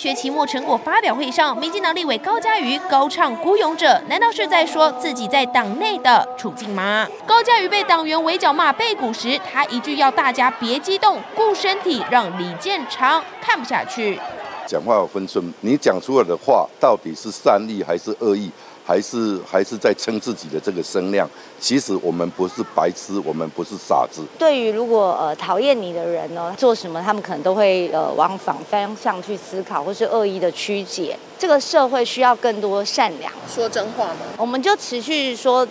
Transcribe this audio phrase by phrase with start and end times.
[0.00, 7.06] 学期末成果发表会上，民进党立委高嘉瑜高唱孤勇者，难道是在说自己在党内的处境吗？
[7.26, 14.18] 高嘉瑜被党员围剿骂背骨时，他一句要大家别激动，顾身体，让李建昌看不下去。
[14.66, 18.50] 讲话有分寸，你讲出来的话到底是善意还是恶意？
[18.90, 21.28] 还是还是在称自己的这个声量。
[21.60, 24.22] 其实我们不是白痴，我们不是傻子。
[24.36, 31.16] 对于如果呃讨厌你的人呢，做什么他们可能都会呃往反方向去思考，或是恶意的曲解。
[31.38, 33.32] 这个社会需要更多善良。
[33.48, 34.26] 说真话吗？
[34.36, 35.64] 我们就持续说。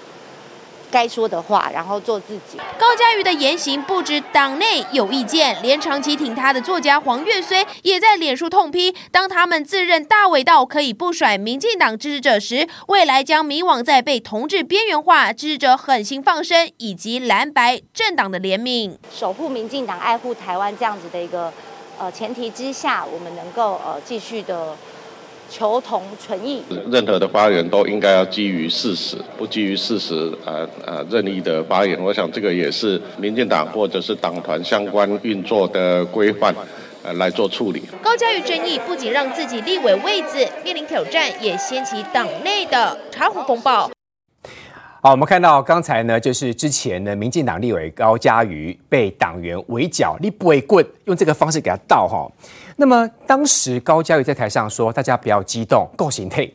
[0.91, 2.57] 该说的话，然后做自己。
[2.77, 18.96] 高嘉瑜的言行不止党内有意见，连长期挺他的作家黄月绥也在脸书痛批：当他们自认大伟道可以不甩民进党支持者时，未来将迷惘在被同志边缘化、支持者狠心放生以及蓝白政党的怜悯。
[19.13, 21.53] 守护民进党、爱护台湾这样子的一个
[21.98, 24.76] 呃前提之下，我们能够呃继续的。
[25.50, 26.64] 求同存异。
[26.92, 32.00] 任何的发言都应该要基于事实，不基于事实，呃呃，任意的发言。
[32.02, 36.55] 我想这个也是民进党或者是党团相关运作的规范，
[37.04, 37.84] 呃，来做处理。
[38.02, 43.90] 高嘉瑜争议不仅让自己立委位置面临挑战，也掀起党内的茶壶风暴。
[45.02, 52.30] 好，我们看到刚才呢，就是之前呢，民进党立委高嘉瑜被党员围剿，你不会棍用这个方式给他倒哈。
[52.76, 56.46] 那么当时高嘉瑜在台上说：“大家不要激动，够心态。”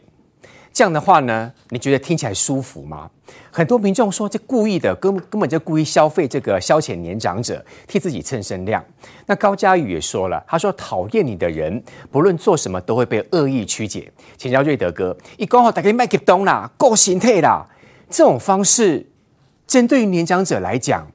[0.75, 3.09] 这样的话呢，你觉得听起来舒服吗？
[3.51, 8.85] 很多民众说这故意的，根根本就故意消费这个消遣年长者，替自己蹭声量。
[9.25, 17.67] 那高嘉瑜也说了，他说：“讨厌你的人，不论做什么都会被恶意曲解。”请教瑞德哥，一讲话大家麦克东啦，够心态啦，
[18.11, 19.07] 这种方式
[19.67, 21.07] 针对于年长者来讲，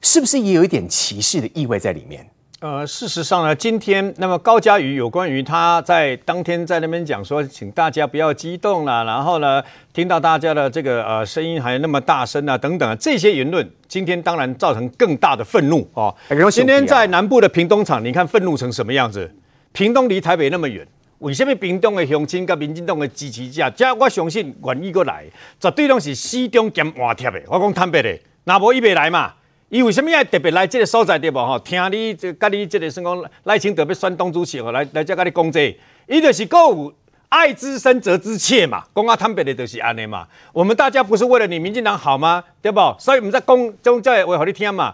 [0.00, 2.28] 是不是也有一点歧视的意味在里面？
[2.60, 9.60] 呃，事实上呢，今天那么高嘉瑜有关于他在当天在那边讲说，请大家不要激动了，然后呢，
[9.92, 16.14] 听到大家的这个呃声音还那么大声啊，等等啊这些言论，今天当然造成更大的愤怒哦。
[16.52, 19.28] 今天在南部的屏东场，你看愤怒成什么样子？
[19.72, 20.86] 屏东离台北那么远，
[21.22, 25.24] 为什么屏东的乡亲跟民进党的支持者，这我相信愿意过来，
[25.60, 27.40] 绝对拢是死忠兼换贴的。
[27.46, 29.32] 我讲坦白的，那无伊袂来嘛？
[29.68, 31.34] 伊为什么要特别来这个所在对无？
[31.46, 35.78] 吼，听你这跟你这个算讲赖清德要选党主席哦，来来这跟你讲这，
[36.08, 36.92] 伊就是够有
[37.28, 40.26] 爱之深责之切嘛，讲啊坦白的就是安尼嘛。
[40.52, 42.42] 我们大家不是为了你民进党好吗？
[42.60, 42.80] 对不？
[42.98, 44.92] 所以我们在讲种这话给你听嘛。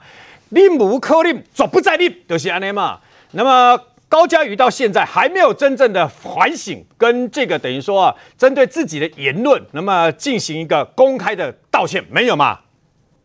[0.51, 3.01] 宁无可宁，绝不再宁，就是安尼嘛。
[3.31, 12.61] 那么高嘉瑜到现在还没有真正的反省，跟这个等于说啊，针对自己的言论，那么进行一个公开的道歉，没有嘛？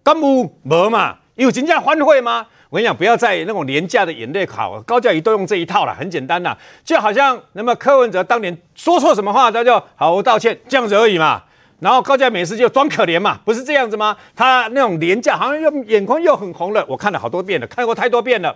[0.03, 1.19] 干无无嘛？
[1.35, 2.45] 有真正反悔吗？
[2.69, 11.43] 我跟你讲，不要再那种廉价的眼泪考，高嘉瑜都用这一套了，很简单呐，就好像那么柯文哲当年说错什么话，他就好道歉这样子而已嘛。
[11.79, 14.17] 然后高嘉瑜每次就装可怜嘛，不是这样子吗？
[14.35, 16.85] 他那种廉价，好像又眼眶又很红了。
[16.89, 18.55] 我看了好多遍了，看过太多遍了，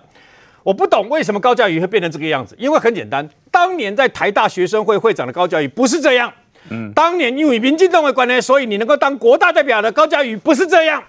[0.68, 2.54] 我不懂为什么高嘉瑜会变成这个样子。
[2.60, 6.30] 因为很简单，当年在台大学生会会长的高嘉瑜不是这样。
[6.70, 11.02] 嗯，当年因为民进党的关系，所以你能够当国大代表的高嘉瑜不是这样。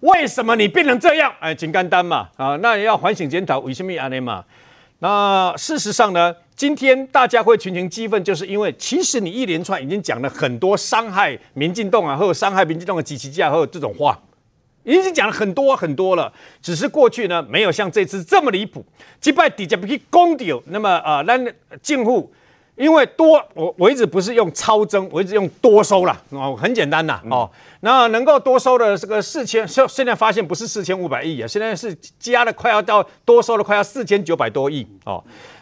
[0.00, 1.32] 为什么你变成这样？
[1.40, 4.44] 哎，挺简单嘛，啊，那也要反省检讨，为什么安尼嘛？
[4.98, 14.20] 那事实上呢，今天大家会群情激愤，就是因为其实你一连串已经讲了很多伤害民进党啊，或者伤害民进党的支持者，或者这种话，
[14.96, 16.32] 已经讲了很多很多了。
[16.62, 18.84] 只是过去呢，没有像这次这么离谱，
[19.20, 21.38] 击败底下不去攻掉，那么啊，那
[21.82, 22.32] 进户。
[22.76, 27.50] 因为多，我我一直不是用超增，我一直用多收了哦，很简单呐哦，
[27.80, 35.20] 那能够多收的这个四千，现现在发现不是四千五百亿啊，现在是加了快要到多收了快要四千九百多亿哦。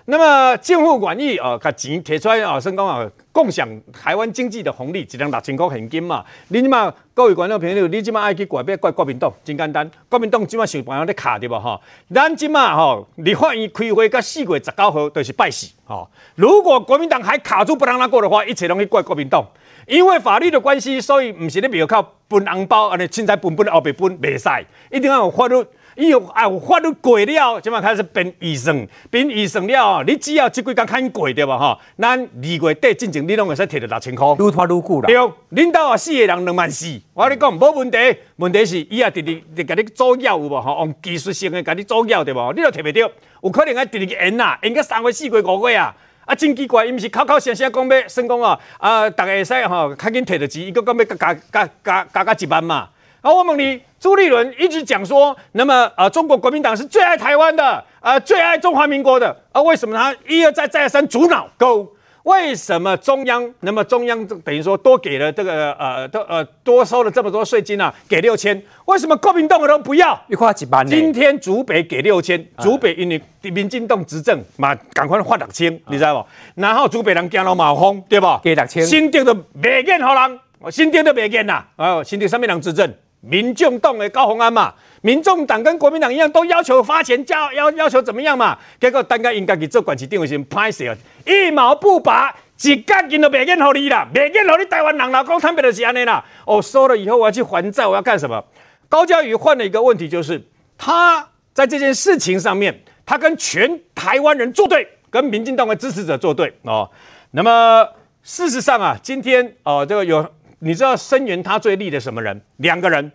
[0.08, 6.25] 那么政府愿意啊，把钱提出来啊，说讲啊，共享台湾经济的红利，一两六千块现金嘛。
[6.47, 11.58] 你即马各位观众朋友，你即马爱去怪别怪国民党，真简单，国民党即马想办法咧卡对吧？
[11.58, 11.81] 哈，
[12.14, 15.67] 咱即马吼，立法院开会到四月十九号就是拜四。
[15.85, 16.08] 哈。
[16.37, 19.44] 如果国民党还卡住不让他过的话，一切拢去怪国民党，
[19.88, 24.49] 因为法律的关系，所以唔是咧没有靠分红包，安尼凊彩分分后白分，袂使，
[24.93, 25.67] 一定要有法律。
[25.96, 31.58] 伊有啊，有法律过了，即马开始变预算，变预算了，你只要即几工看过对吧？
[31.58, 34.26] 吼，咱二月底进前，你拢会使摕到六千块。
[34.34, 35.06] 愈拖愈久啦。
[35.06, 37.98] 对，领导啊，四个人两万四，我跟你讲无问题。
[38.37, 40.60] 问题是伊啊，直直直甲你作业有无？
[40.60, 42.52] 吼，用技术性的甲你作业对无？
[42.52, 43.10] 你都摕袂到，
[43.43, 45.94] 有可能爱直直延呐，延个三月、四月、五月啊。
[46.26, 52.88] 啊，真奇怪，伊毋是口口声声讲要算讲啊，啊，逐个会使吼，较紧摕到钱，伊佫讲要加加加加加一万嘛。
[53.20, 61.48] 好，我问你，朱立伦一直讲说，那么呃，中国国民党是最爱台湾的，呃，最爱中华民国的，啊，为什么他一而再再而三阻挠？
[61.56, 61.92] 勾？
[62.22, 67.92] 为什么中央那么中央等于说多给了这个呃多呃多收了这么多税金啊？
[68.08, 70.20] 给六千，为什么国民党的都不要？
[70.28, 70.84] 一块几万。
[70.86, 76.60] 今天竹北给六千，竹北因为民进党执政嘛，赶快发六千，你知道不？
[76.60, 78.26] 然后竹北人惊到马风，对不？
[78.42, 78.84] 给六千。
[78.84, 80.40] 新竹都没见好人，
[80.72, 81.64] 新竹都没见呐。
[81.76, 82.92] 哦，新竹上面人执政？
[83.28, 84.73] 民众党的高虹安嘛。
[85.02, 88.58] 民众党跟国民党一样，都要求发钱，要要要求怎么样嘛？
[88.81, 96.25] 结果单家应该去做管区定位先拍死了，一毛不拔，一角钱都没给好你啦，没给好你台湾人啦，讲坦白的是安尼啦。
[96.44, 98.43] 哦，收了以后我要去还债，我要干什么？
[98.88, 100.43] 高嘉瑜换了一个问题，就是
[100.76, 106.90] 他在这件事情上面，他跟全台湾人作对，跟民进党的支持者作对哦。
[107.31, 107.87] 那么
[108.25, 110.29] 事实上啊，今天哦，这个有
[110.61, 112.41] 你知道声援他最力的什么人？
[112.56, 113.12] 两个人。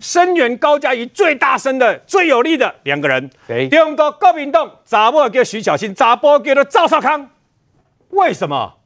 [0.00, 7.28] 声援高嘉瑜最大声的、最有力的两个人，对，中国国民党查波叫徐小新，查波叫做赵少康。
[8.08, 8.78] 为什么？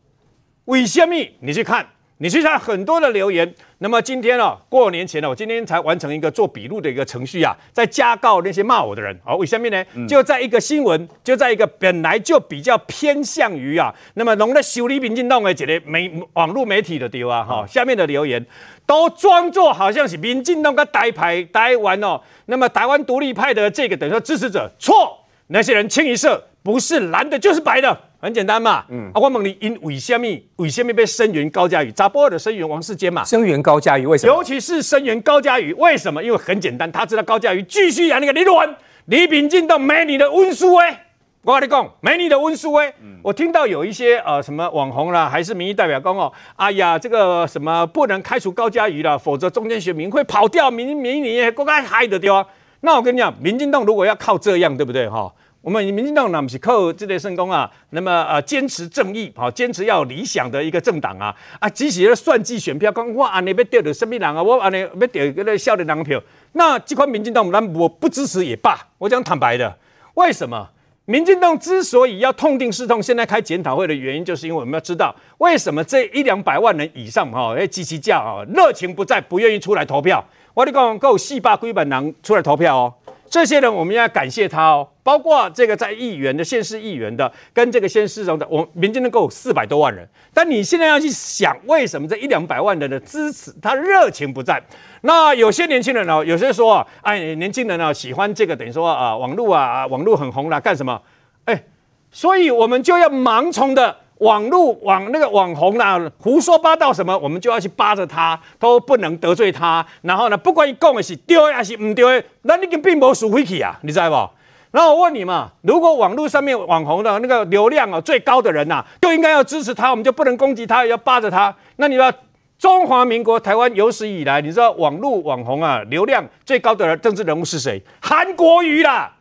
[0.65, 1.15] 为什么？
[1.41, 1.87] 你去看。
[2.19, 9.15] 你去看很多的留言，那么今天哦，过年前呢，我今天才完成一个做笔录的一个程序啊，在加告那些骂我的人。
[9.23, 9.85] 好，为什么呢？
[10.09, 18.43] 就在一个新闻，就在一个本来就比较偏向于啊，那么弄得修理民进党的这类媒网络媒体的丢啊，哈，下面的留言
[18.87, 25.19] 都装作好像是民进党跟台派台湾哦，那么台湾独立派的这个等于说支持者，错，
[25.49, 28.01] 那些人清一色不是蓝的就是白的。
[28.27, 30.27] 很简单嘛，嗯，啊，我问你，因为什么？
[30.57, 31.93] 为什么被声援高嘉瑜？
[31.93, 33.23] 查甫的声援王世坚嘛？
[33.23, 34.35] 声援高嘉瑜为什么？
[34.35, 36.21] 尤其是声援高嘉瑜，为什么？
[36.21, 41.07] 因为很简单，他知道高嘉瑜继续演那个李论，李秉进都没你的温书哎，
[41.43, 42.93] 我跟你讲，没你的温书哎。
[43.01, 52.45] 嗯、我听到有一些呃什么网红啦，还是民意代表讲哦，哎呀，这个什么不能开除高嘉瑜了，否则中间选民会跑掉，民民你国该害得掉。
[52.81, 55.33] 那我跟你讲，民进党如果要靠这样，对不对哈？
[55.67, 66.23] 我们民进党呢，不是靠这类圣功啊，那么呃，坚持正义，好，坚持要理想的一个政党啊，啊，即使要算计选票，讲我安尼要得到什么人啊，我安尼要得个那少年人票，
[66.53, 68.79] 那这款民进党，咱我不支持也罢。
[68.99, 69.77] 我讲坦白的，
[70.15, 70.69] 为什么
[71.07, 80.25] 民进党之所以要痛定思痛，现在开检讨会的原因，就是因为我们要知道，为什么这一两百万人以上哈，哎，积极叫啊，热情不在，不愿意出来投票。
[80.55, 82.95] 我跟你讲，够四百几万人出来投票哦。
[83.37, 90.09] 这些人我们要感谢他哦，包括这个在议员的、县市议员的，跟这个县市长的，我民间能够四百多万人。
[90.33, 94.59] 但你现在要去想，为什么这一两百万人的支持，他热情不在？
[95.03, 101.03] 那有些年轻人呢，有些说啊，哎，年轻人呢喜欢这个，等于说啊，网络啊，网络很红了，干什么？
[101.45, 101.65] 哎，
[102.11, 103.99] 所以我们就要盲从的。
[104.19, 109.85] 网络网那个网红啦，胡说八道什么，我们就要去扒着他，都不能得罪他。
[110.03, 114.31] 然后呢，不管你讲的是对还是不对，那你跟并没输回去啊，你知道不？
[114.73, 121.55] 然后我问你嘛，如果网络上面网红的那个流量啊最高的人呐、啊，就应该要支持他，我们就不能攻击他，也要扒着他。
[121.77, 122.11] 那你知道
[122.59, 127.83] 中华民国台湾有史以来，你知道网络网红啊流量最高的人政治人物是谁？
[128.01, 129.13] 韩国瑜啦。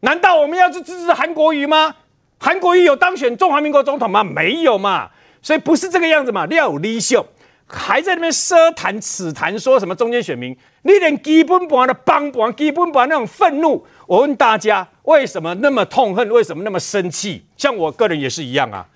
[0.00, 1.92] 难道我们要去支持韩国瑜吗？
[2.38, 4.22] 韩国瑜有当选中华民国总统吗？
[4.22, 5.10] 没有嘛，
[5.42, 6.46] 所以不是这个样子嘛。
[6.46, 7.26] 廖立秀
[7.66, 16.28] 还在那边奢谈、此谈，说什么中间选民，你连基本盘的帮帮、基本盘那种愤怒，我问大家，为什么那么痛恨？
[16.30, 17.44] 为什么那么生气？
[17.56, 18.86] 像我个人也是一样啊，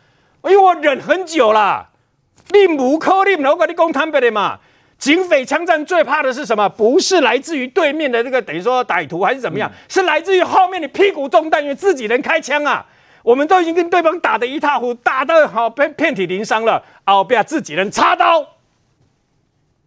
[0.44, 1.88] 因为我忍很久了。
[2.50, 4.58] 你无可能，我跟你讲坦白的嘛，
[4.98, 6.68] 警匪枪战最怕的是什么？
[6.68, 12.86] 不是来自于对面的这个等于说歹徒还是怎么样，嗯、是来自于后面的屁股中弹，因为自己人开枪啊。
[13.22, 18.46] 我们都已经跟对方打得一塌糊涂，打得好遍遍体鳞伤了，后边自己人插刀，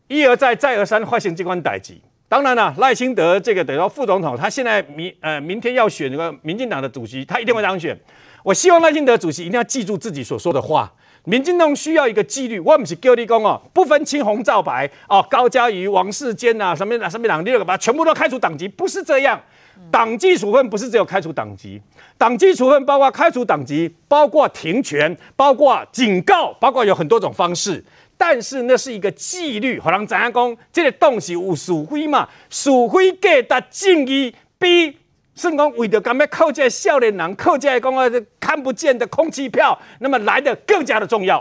[0.07, 1.95] 一而再再而三发生这款代志。
[2.27, 7.97] 当然了，赖清德这个等于说副总统，他现在明呃明天要选那个民进党的主席，他一定会当选。
[8.43, 10.91] 我希望赖清德主席一定要记住自己所说的话。
[11.23, 19.41] 民进党需要一个纪律，我不是叫你讲哦，不分青红皂白哦，高嘉瑜、王世坚啊，什么什么党，你把全部都开除党籍，不是这样。
[19.91, 21.81] 党纪处分不是只有开除党籍，
[22.17, 27.83] 党纪处分包括开除党籍，包括停权，包括警告，包括有很多种方式。
[28.17, 34.97] 但是那是一个纪律，好像怎样讲，这个东西有是非嘛，是非给的正义比
[35.35, 41.39] 甚讲为了干嘛靠这少年人，靠这讲啊看不见的空气票，那么来的更加的重要。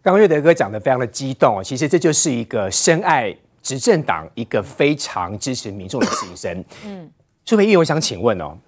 [0.00, 6.64] 刚刚岳德哥讲的非常的激动，其实这就是一个深爱执政党，一个非常支持民众的心声。
[6.84, 7.10] 嗯。
[7.46, 8.58] 这位议员，我想请问哦，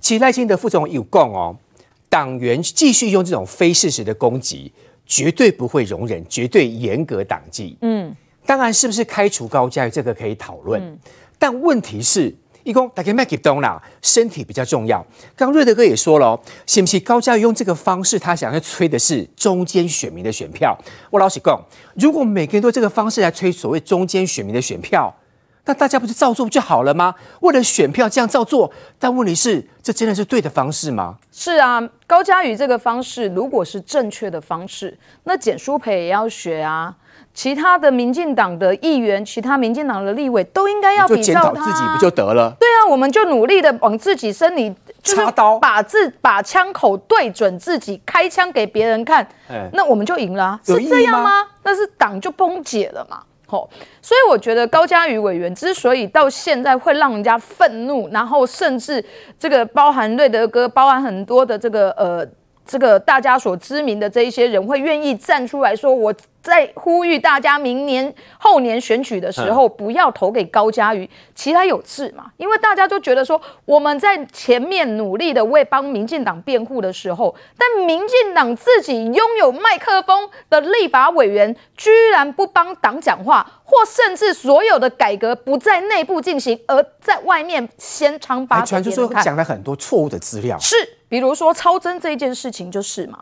[0.00, 1.56] 其实赖清德副总有供哦，
[2.08, 4.72] 党员继续用这种非事实的攻击，
[5.06, 7.78] 绝对不会容忍，绝对严格党纪。
[7.82, 8.12] 嗯，
[8.44, 10.98] 当然是不是开除高嘉瑜这个可以讨论，嗯、
[11.38, 15.06] 但问题是一共大家麦给东啦，身体比较重要。
[15.36, 20.76] 刚瑞德哥也说了哦，是不是高嘉瑜用这个方式，他想要催的是中间选民的选票？
[21.10, 21.56] 我老实讲，
[21.94, 25.14] 如果每个人都这个方式来催所谓中间选民的选票，
[25.66, 27.14] 那大家不是照做不就好了吗？
[27.40, 31.16] 为了选票这样照做，但问题是，这真的是对的方式吗？
[31.32, 36.94] 是啊，高嘉瑜这个方式如果是正确的方式，那简书培也要学啊。
[37.32, 42.54] 其他的民进党的议员，其他民进党的立委都应该要比照自己不就得了？
[42.60, 51.44] 对啊，我们就努力的往自己身里插刀，把自把枪口对准自己，开枪给别人看，欸、那我们就赢了、啊，是这样吗？
[51.64, 53.20] 那是党就崩解了嘛。
[53.46, 53.68] 吼，
[54.02, 59.04] 所以我觉得高嘉瑜委员之所以到现在会让人家愤怒，然后甚至
[59.38, 62.26] 这个包含瑞德哥，包含很多的这个呃。
[62.66, 66.10] 这个大家所知名的这一些人会愿意站出来说，我
[66.44, 72.26] 在呼吁大家明年后年选举的时候不要投给高嘉瑜，其他有志嘛？
[72.36, 90.76] 因为大家都觉得说我们在前面努力的为帮民进党辩护的时候，但民进党自己拥有麦克风的立法委员居然不帮党讲话，或甚至所有的改革不在内部进行，而在外面先唱八传，就说讲了很多错误的资料，是。
[91.06, 93.20] 比如说超征这件事情就是嘛，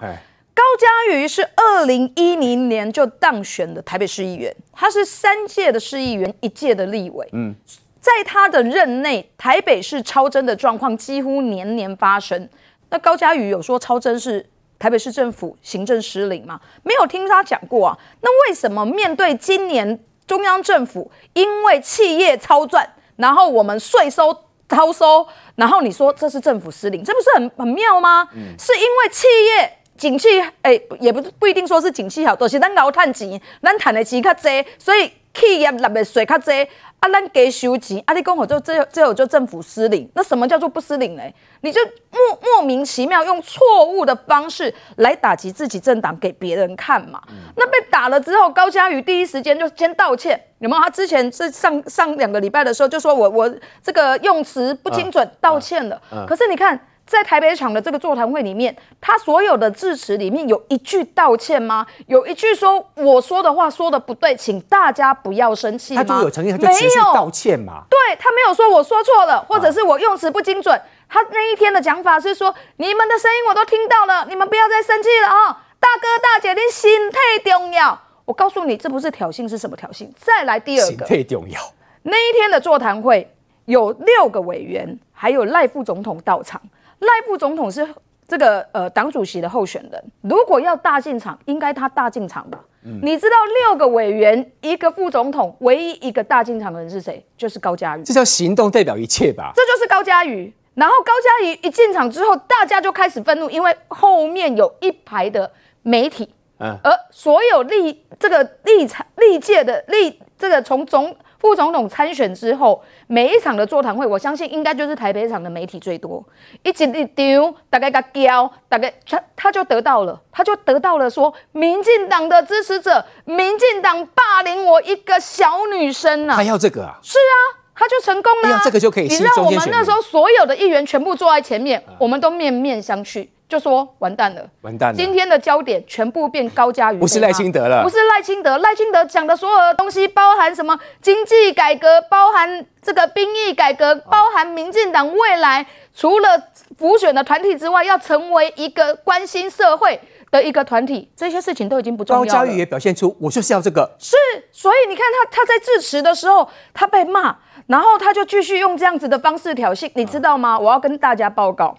[0.54, 7.28] 高嘉瑜是二零一零年就当选的台北市议员，他是三届的市议员，一届的立委。
[7.32, 7.54] 嗯，
[8.00, 12.48] 在他的任内，台北市超征的状况几乎年年发生。
[12.90, 14.44] 那高嘉瑜有说超征是
[14.78, 16.60] 台北市政府行政失灵吗？
[16.82, 17.98] 没有听他讲过啊。
[18.20, 24.36] 那为什么面对今年中央政府因为企业超赚，然后我们税收？
[24.68, 28.26] 超收，然后你说这是政府失灵，这不是很很妙吗？
[28.32, 30.28] 嗯、是因为企业景气，
[30.62, 36.52] 哎，也不不一定说是景气好，都、就是咱熬赚钱，咱赚的钱较多，所以企业纳的税较多。
[36.98, 41.22] 啊，咱给收钱，啊，你讲好就这这有就政府失灵，那什么叫做不失灵呢？
[41.60, 41.80] 你就
[42.10, 47.20] 莫莫名其妙用错误的方式来打击自己政党给别人看嘛？
[47.30, 50.82] 嗯、那被打了之后，高嘉瑜第一时间就先道歉，有没有？
[50.82, 55.94] 他之前是上上两个礼拜的时候就说我我这个用词不精准，道歉了。
[56.10, 56.88] 啊啊、可是你看。
[57.06, 61.86] 在台北场的这个座谈会里面，他所有的致辞里面有一句道歉吗？
[62.06, 66.02] 有一句说我说的话说的不对，请大家不要生气吗？
[66.02, 67.84] 他就有诚意，他就直接道歉嘛。
[67.90, 70.74] 对，他没有说我说错了，或者是我用词不精准。
[70.74, 75.56] 啊、他那一天的讲法是说，你们的声音我都听到了，你们不要再生气了啊、哦！
[75.78, 78.00] 大哥大姐，你心太重要。
[78.24, 80.08] 我告诉你，这不是挑衅，是什么挑衅？
[80.16, 81.60] 再来第二个，心态重要。
[82.04, 83.30] 那一天的座谈会
[83.66, 86.58] 有六个委员，还有赖副总统到场。
[87.02, 87.86] 赖副总统是
[88.28, 92.58] 这个呃党主席的候选人，如果要大进场，应该他大进场吧？
[92.84, 97.24] 嗯、你知道六个委员一个副总统，唯一一个大进场的人是谁？
[97.36, 98.04] 就是高嘉瑜。
[98.04, 99.52] 这叫行动代表一切吧？
[99.54, 100.52] 这就是高嘉瑜。
[100.74, 105.50] 然后高嘉瑜一进场之后，大家就开始愤怒，因为后面有一排的
[105.82, 111.14] 媒体，嗯，而所有历这个历场历届的历这个从总。
[111.42, 116.24] 副总统参选之后，每一场的座谈会，我相信应该就是台北场的媒体最多。
[116.62, 126.36] 一直一丢，大概个交，大概他他就得到了，他就得到了说，民进党的支持者，民进党霸凌我一个小女生啊！
[126.36, 127.00] 还要这个啊？
[127.02, 128.60] 是啊，他就成功了、啊。
[128.64, 129.08] 这个就可以。
[129.08, 133.26] 你让我们那时候所有的议员全部坐在前面，我们都面面相觑。
[133.52, 134.96] 就说完蛋了，完蛋了！
[134.96, 138.56] 今天的焦点全部变高嘉瑜，不是赖清德了，不是赖清德。
[138.56, 146.42] 赖清德讲的所有的东西，包含什么经济改革，包含这个兵役改革，包含民进党未来除了
[146.78, 152.26] 浮选的团体之外，要成为一个关心社会的一个团体，这些事情都已经不重要了。
[152.26, 153.94] 高嘉瑜也表现出，我就是要这个。
[153.98, 154.16] 是，
[154.50, 160.58] 所以你看他他在致辞的时候，他被骂，然后他就继续用这样子的方式挑衅，你知道吗？
[160.58, 161.76] 我要跟大家报告。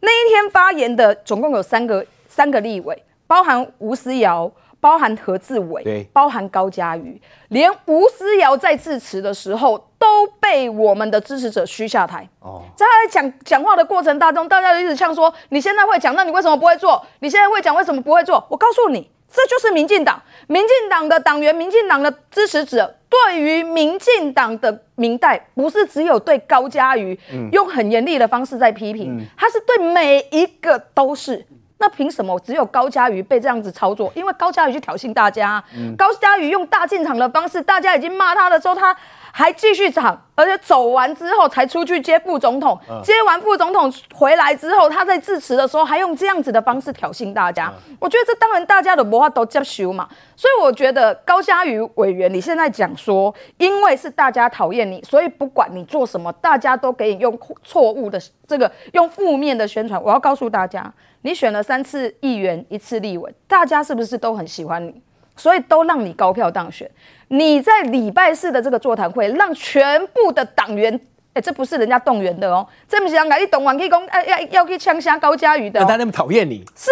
[0.00, 12.26] 那一天发言的总共有三个三个立委，包含吴思瑶，包含何志伟，对包含高嘉瑜，连吴思瑶在致辞的时候都被我们的支持者嘘下台。
[12.40, 17.04] 哦，在他在讲讲话的过程当中，大家就一直呛说：“你现在会讲，那你为什么不会做？
[17.18, 19.10] 你现在会讲，为什么不会做？”我告诉你。
[19.32, 27.18] 这就是民进党，民进党的党员，民进党的支持者，对于民进党的明代，不是只有对高嘉瑜
[27.52, 31.46] 用很严厉的方式在批评，嗯、他是对每一个都是。
[31.78, 34.12] 那凭什么只有高嘉瑜被这样子操作？
[34.14, 38.94] 因为高嘉瑜去挑衅大家，嗯、高嘉瑜用大进场的方式，大家已经骂他的时候，他
[39.32, 47.72] 还继续涨，而且走完之后才出去接副总统，嗯、接完副总统回来之后，他在致辞的时候还用这样子的方式挑衅大家。
[47.88, 60.02] 嗯、我觉得这当然大家的文化都接受嘛，所以我觉得高嘉瑜委员，你现在讲说，因为是大家讨厌你，所以不管你做什么，大家都给你用错误的这个用负面的宣传。
[60.02, 65.02] 我要告诉大家，你选了三次议员，一次立委，大家是不是都很喜欢你？
[65.40, 66.88] 所以都让你高票当选。
[67.28, 70.94] 你在礼拜四的这个座谈会，让全部的党员，
[71.28, 75.86] 哎、欸，这不是人家动员的哦，这不是人家一动员去讲，哎要要去枪杀高嘉瑜的、哦。
[75.88, 76.90] 他那么讨厌你，是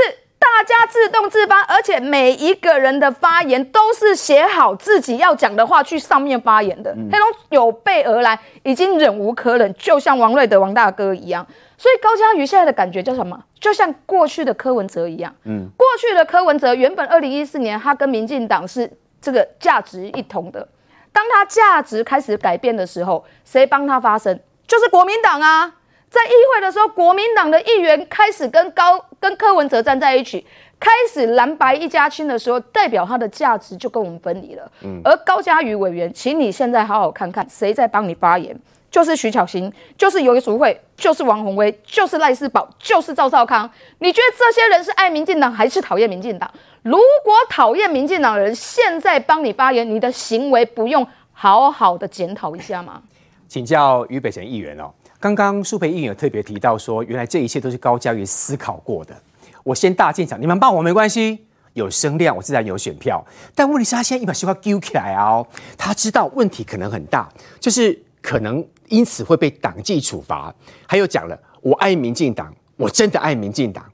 [0.57, 11.47] 大家自动自发，而且每一个人的发言都是写好自己要讲的话去上面发言的，黑龙、嗯、有备而来，已经忍无可忍，就像王瑞德王大哥一样。
[11.77, 13.39] 所以高嘉瑜现在的感觉叫什么？
[13.61, 15.33] 就像过去的柯文哲一样。
[15.45, 18.91] 嗯，过去的柯文哲原本二零一四年他跟民进党是
[19.21, 20.67] 这个价值一同的，
[21.13, 24.39] 当他价值开始改变的时候，谁帮他发声？
[24.67, 25.75] 就是国民党啊！
[26.11, 30.47] 在议会的时候，国民党的议员开始跟高跟柯文哲站在一起，
[30.79, 34.71] 开始蓝白一家亲的时候，代表他的价值就跟我们分离了。
[34.83, 38.59] 嗯，而高嘉瑜委员，请你现在好好看看谁在帮你发言。
[38.91, 43.71] 就是徐巧芯，就是游淑慧，就是王宏威，就是赖世宝，就是赵少康。
[43.99, 46.51] 你觉得这些人是爱民进党还是讨厌民进党？
[46.83, 53.03] 如果讨厌民进党的人现在帮你发言，你的行为不用好好的检讨一下吗？
[53.47, 59.15] 请教于北辰议员哦，刚刚苏培英有特别提到说，原来这一切都是高嘉瑜思考过的。
[59.63, 61.39] 我先大进场，你们帮我没关系，
[61.75, 63.25] 有声量我自然有选票。
[63.55, 65.47] 但问题是，他现在一把西瓜丢起来啊、哦，
[65.77, 67.29] 他知道问题可能很大，
[67.61, 68.67] 就是可能。
[68.89, 70.51] 因此会被党纪处罚。
[70.87, 73.85] 还有讲了，我爱民进党，我真的爱民进党。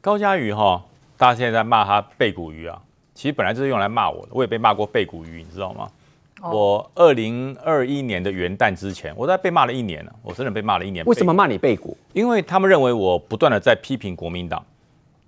[0.00, 0.82] 高嘉瑜哈，
[1.18, 2.80] 大家现在在骂他背骨鱼啊，
[3.14, 5.90] 其实本来就是用来骂我的，我也被骂过背骨鱼，你知道吗？
[6.42, 11.04] 哦、我二零二一年的元旦之前，我在被骂了一年了，我真的被骂了一年。
[11.06, 11.96] 为什么骂你背骨？
[12.12, 14.64] 因为他们认为我不断的在批评国民党。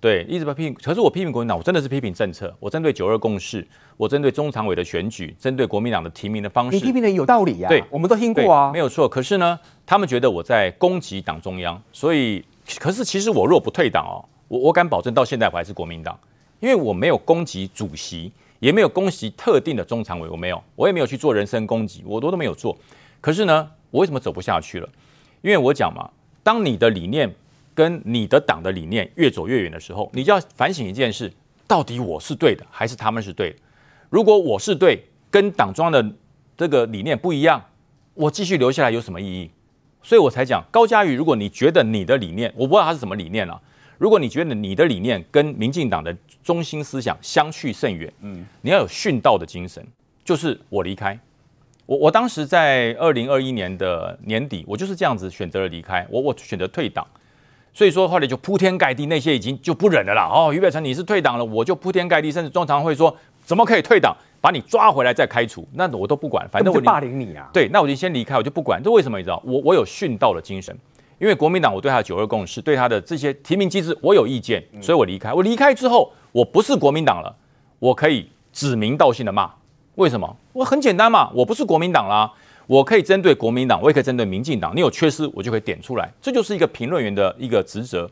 [0.01, 0.73] 对，一直在批评。
[0.83, 2.53] 可是我批评国民党，我真的是批评政策。
[2.59, 3.65] 我针对九二共识，
[3.97, 6.77] 我针对中常委的选举，针对国民党的提名的方式。
[6.77, 7.69] 你批评的有道理呀、啊。
[7.69, 9.09] 对，我们都听过啊，没有错。
[9.09, 12.43] 可是呢，他们觉得我在攻击党中央，所以，
[12.77, 16.19] 可是其实我若不退党哦，我我敢保证到现在我还是国民党，
[16.59, 18.31] 因为我没有攻击主席，
[18.65, 22.75] 也没有攻击特定的中常委，我没有，我也没有去做人身攻击，我都都没有做。
[23.21, 24.89] 可是呢，我为什么走不下去了？
[25.41, 26.09] 因为我讲嘛，
[26.43, 27.33] 当你的理念。
[27.75, 31.29] 跟你的党的理念越走越远的时候，你就要反省一件事：
[31.67, 33.57] 到底我是对的，还是他们是对的？
[34.09, 36.15] 如果我是对，跟党中央的
[36.55, 37.61] 这个理念不一样，
[38.13, 39.51] 我继续留下来有什么意义？
[40.01, 43.59] 所以我才讲高嘉瑜，如果你觉得你的理念，我不知道他是什么理念啊。
[43.97, 49.85] 如果你觉得你的理念跟民进党的中心思想相去甚远，嗯，你要有殉道的精神，
[50.23, 51.17] 就是我离开。
[51.85, 57.05] 我我当时在二零二一年的年底，我就是这样子选择了离开，我我选择退党。
[57.73, 60.29] 所以说后来就铺天盖地，那些已经就不忍了啦。
[60.33, 67.49] 哦，于北辰你是退党了，我就铺天盖地，甚至中常会说怎么可以退党，把你抓回来再开除，那我都不管，反正我霸凌你啊。
[67.51, 68.81] 对，那我就先离开，我就不管。
[68.81, 69.41] 这为什么你知道？
[69.45, 70.73] 我我有殉道的精神，
[71.17, 75.33] 因为国民党我对他的九二共识，对他的这些提名机制我有意见，所以我离开。
[75.33, 77.35] 我离开之后，我不是国民党了，
[77.79, 79.51] 我可以指名道姓的骂。
[79.95, 80.35] 为什么？
[80.51, 82.31] 我很简单嘛，我不是国民党啦。
[82.67, 84.75] 我可以针对国民党，我也可以针对民进党。
[84.75, 86.11] 你有缺失，我就可以点出来。
[86.21, 88.09] 这就是一个评论员的一个职责。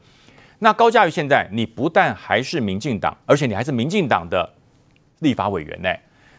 [0.59, 4.47] 那高嘉瑜现在，你不但还是民进党，而且你还是民进党的
[5.19, 5.89] 立法委员呢。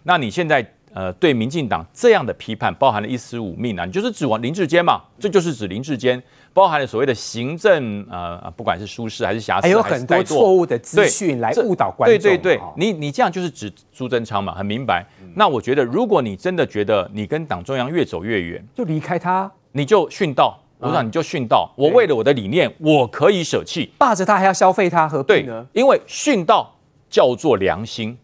[0.05, 5.03] 那你现在呃对民进党这样的批判，包含了一丝五命啊，你就是指王林志坚嘛？
[5.19, 6.23] 这就是指林志坚。
[6.55, 12.17] 包含了所谓的行政呃，不管是疏失还是瑕疵，还有很多错误的资讯来误导观众。
[12.17, 15.05] 对对对，你你这样就是指朱贞昌嘛，很明白。
[15.21, 20.61] 嗯、那我觉得，如果你真的觉得你跟党中央越走越远，就离开他，你就殉道。
[20.79, 21.69] 我想你就殉道。
[21.77, 25.67] 嗯、我为了我的理念，我可以舍弃，霸着他还要消费他，何必呢？
[25.73, 26.73] 因为殉道
[27.11, 28.17] 叫做良心。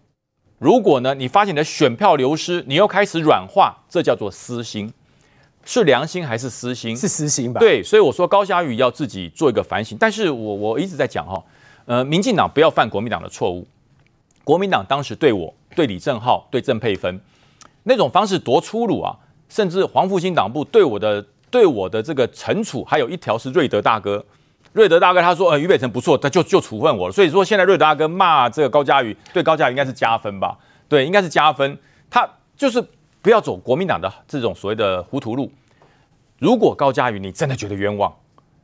[0.60, 4.92] 如果呢，你发现你的选票流失，你又开始软化，这叫做私心。
[5.64, 6.94] 是良心还是私心？
[6.94, 7.58] 是私心吧。
[7.58, 9.96] 对，所以我说高嘉瑜要自己做一个反省。
[9.98, 11.42] 但是我我一直在讲哈，
[11.86, 13.66] 呃，民进党不要犯国民党的错误。
[14.44, 17.18] 国民党当时对我、对李正浩、对郑佩芬
[17.84, 19.16] 那种方式多粗鲁啊！
[19.48, 24.22] 甚至黄复兴党部对我的、对我的这个惩处，还有一条是瑞德大哥。
[24.72, 27.12] 瑞德大哥他说，呃，于北辰不错，他就就处分我了。
[27.12, 30.56] 所以说现在瑞德大哥骂这个高嘉瑜，对高嘉瑜应该是加分吧？
[30.88, 31.78] 对，应该是加分。
[32.08, 32.84] 他就是。
[33.22, 35.52] 不要走国民党的这种所谓的糊涂路。
[36.38, 38.10] 如果高嘉瑜你真的觉得冤枉，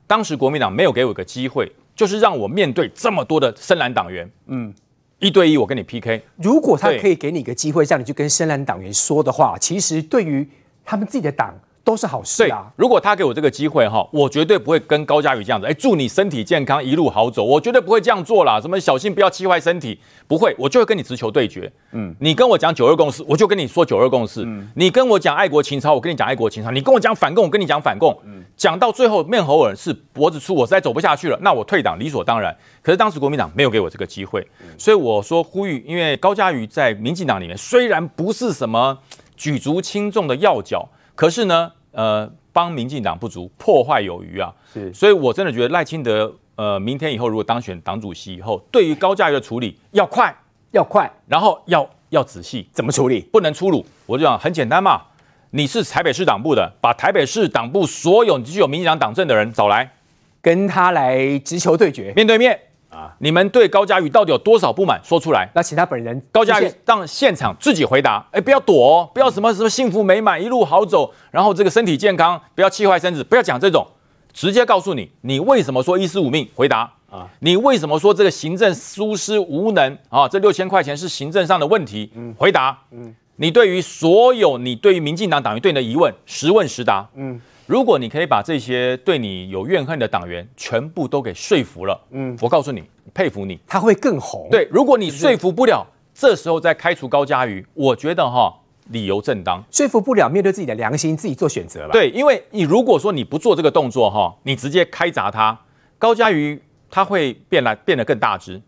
[0.06, 4.72] 当时国民党没有给我一个机会，就是让我面对这么多的深蓝党员，嗯，
[5.18, 6.22] 一对一我跟你 PK。
[6.36, 10.48] 如果他可以给你一个机会，让你去跟深蓝党员说的话，其实对于
[10.86, 11.54] 他们自己的党。
[11.86, 12.66] 都是好事啊！
[12.74, 15.68] 如果他给我这个机会哈，我绝对不会跟高嘉宇这样子。
[15.68, 17.44] 哎，祝你身体健康，一路好走。
[17.44, 18.60] 我绝对不会这样做啦。
[18.60, 19.96] 什么小心不要气坏身体，
[20.26, 21.72] 不会，我就会跟你直球对决。
[21.92, 24.42] 嗯，你跟我讲九二共识，我就跟你说九二共识。
[24.44, 26.72] 嗯，你跟我讲爱国情操，我跟你讲爱国情操。
[26.72, 28.18] 你跟我讲反共，我跟你讲反共。
[28.24, 32.52] 嗯，讲到最后面红耳赤脖子粗，我实在走不下去了，那我退党理所当然。
[32.82, 34.44] 可是当时国民党没有给我这个机会，
[34.76, 38.98] 所以我说呼吁，因为高嘉宇在民进党里面虽然不是什么
[39.36, 42.30] 举足轻重的要角，可是呢，呃。
[42.56, 44.50] 帮民进党不足，破坏有余啊！
[44.72, 50.34] 是，所以我真的觉得赖清德，呃，明天以后如果当选党主席以后，对于高嘉瑜的处理要快，
[50.70, 53.20] 要快，然后要要仔细，怎么处理？
[53.30, 53.84] 不能粗鲁。
[54.06, 55.02] 我就讲很简单嘛，
[55.50, 59.92] 你是台北市党部的，把台北市党部所有具有民进党党政的人找来，
[60.40, 62.58] 跟他来直球对决，面对面。
[62.96, 63.14] 啊！
[63.18, 64.98] 你们对高嘉瑜到底有多少不满？
[65.04, 65.50] 说出来。
[65.54, 68.26] 那请他本人高嘉瑜让现场自己回答。
[68.32, 73.86] 哎，不要躲哦，不要什么什么幸福美满，一路好走，然后这个身体健康，不要气坏身子，不要讲这种，
[74.32, 76.48] 直接告诉你，你为什么说一尸五命？
[76.54, 77.28] 回答啊！
[77.40, 80.26] 你为什么说这个行政疏失无能啊？
[80.26, 82.10] 这六千块钱是行政上的问题？
[82.14, 82.78] 嗯，回答。
[82.92, 87.06] 嗯，你对于所有你对于民进党党员对你的疑问，实问实答。
[87.14, 87.38] 嗯。
[87.66, 94.46] 如果你可以把这些对你有怨恨的党员全部都给说服了，嗯，我告诉你，佩服你，他会更红。
[94.52, 98.54] 对，如果你说服不了，这时候再开除高嘉瑜，我觉得哈，
[98.90, 99.60] 理由正当。
[99.72, 101.92] 说服不了，面对自己的良心，自己做选择吧。
[101.92, 105.58] 对，因为你如果说你不做这个动作哈，你直接开砸他，
[105.98, 108.62] 高嘉瑜他会变来变得更大只。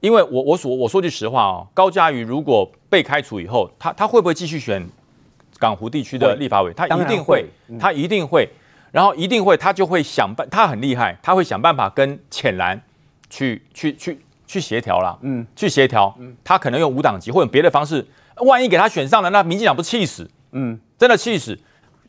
[0.00, 4.88] 因为我我说我说句实话哦，高嘉瑜如果被开除以后，他他会不会继续选？
[5.58, 7.44] 港湖地区的立法委，他一定会，
[7.78, 8.48] 他一定会，
[8.92, 12.80] 然后一定会，他就会想办，他很厉害，他会想办法跟浅蓝
[13.28, 16.36] 去去去去协调啦，嗯，去协调，嗯。
[16.44, 21.58] 他可能用无党籍或者别的方式，万一给他选上了，那民进党不气死，嗯，真的气死，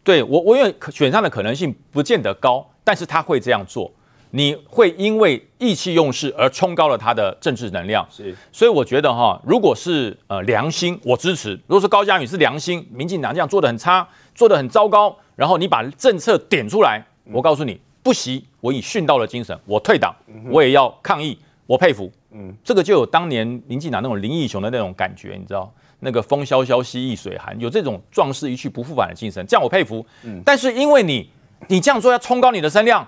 [0.03, 3.91] 对我我因为选上的可能性不见得高，但是他会这样做。
[4.31, 20.15] 你会因为意气用事而冲高了他的政治能量，是，所以我觉得哈，如果是呃良心，我支持；如果是高嘉宇是良心，民进党这样做的很差，做的很糟糕，然后你把政策点出来，我告诉你，不行我以殉道的精神，我退党，
[20.51, 31.27] 我也要抗议，我佩服，嗯，这个就有当年民进党那种林义雄的那种感觉，你知道，那个风萧萧兮易水寒，有这种壮士一去不复返的精神，这样我佩服，嗯，但是因为你
[31.67, 33.07] 你这样做要冲高你的声量。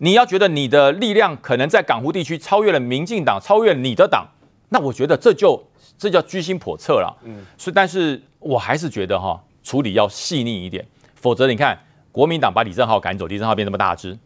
[0.00, 4.26] 你要觉得你的力量可能在港湖地区超越了民进党，超越你的党，
[4.68, 5.60] 那我觉得这就
[5.98, 7.16] 这叫居心叵测了。
[7.24, 11.76] 嗯，所以但是我还是觉得哈，处理要细腻一点，否则你看
[12.12, 14.16] 国民党把李正浩赶走，李正浩变这么大只；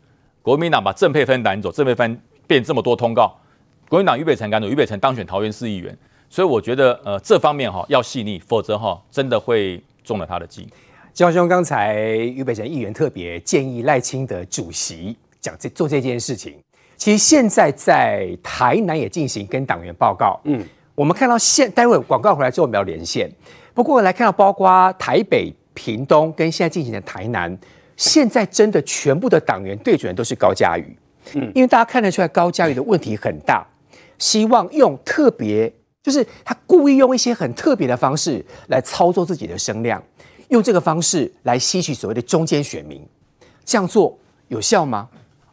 [0.42, 3.26] 国民党把郑佩芬赶走，郑佩芬变这么多通告；
[3.88, 5.96] 国民党俞北辰赶走，俞北辰当选桃园市议员。
[6.28, 10.68] 所以我觉得呃这方面哈要细腻，否则哈真的会中了他的计。
[11.14, 15.16] 建华兄，刚才俞北辰议员特别建议赖清德主席。
[15.42, 16.54] 讲这做这件事情，
[16.96, 20.40] 其实现在在台南也进行跟党员报告。
[20.44, 23.28] 嗯，我们看到现待会广告回来之后，我们要连线。
[23.74, 27.58] 不过来看到包括台北、屏东跟现在进行的台南，
[27.96, 30.96] 现在真的全部的党员对准的都是高嘉瑜。
[31.34, 33.66] 嗯，因为大家看得出来高嘉瑜的问题很大，
[34.18, 35.72] 希望用特别，
[36.04, 40.00] 就是他故意用一些很特别的方式来操作自己的声量，
[40.50, 43.04] 用这个方式来吸取所谓的中间选民。
[43.64, 44.16] 这样做
[44.48, 45.08] 有效吗？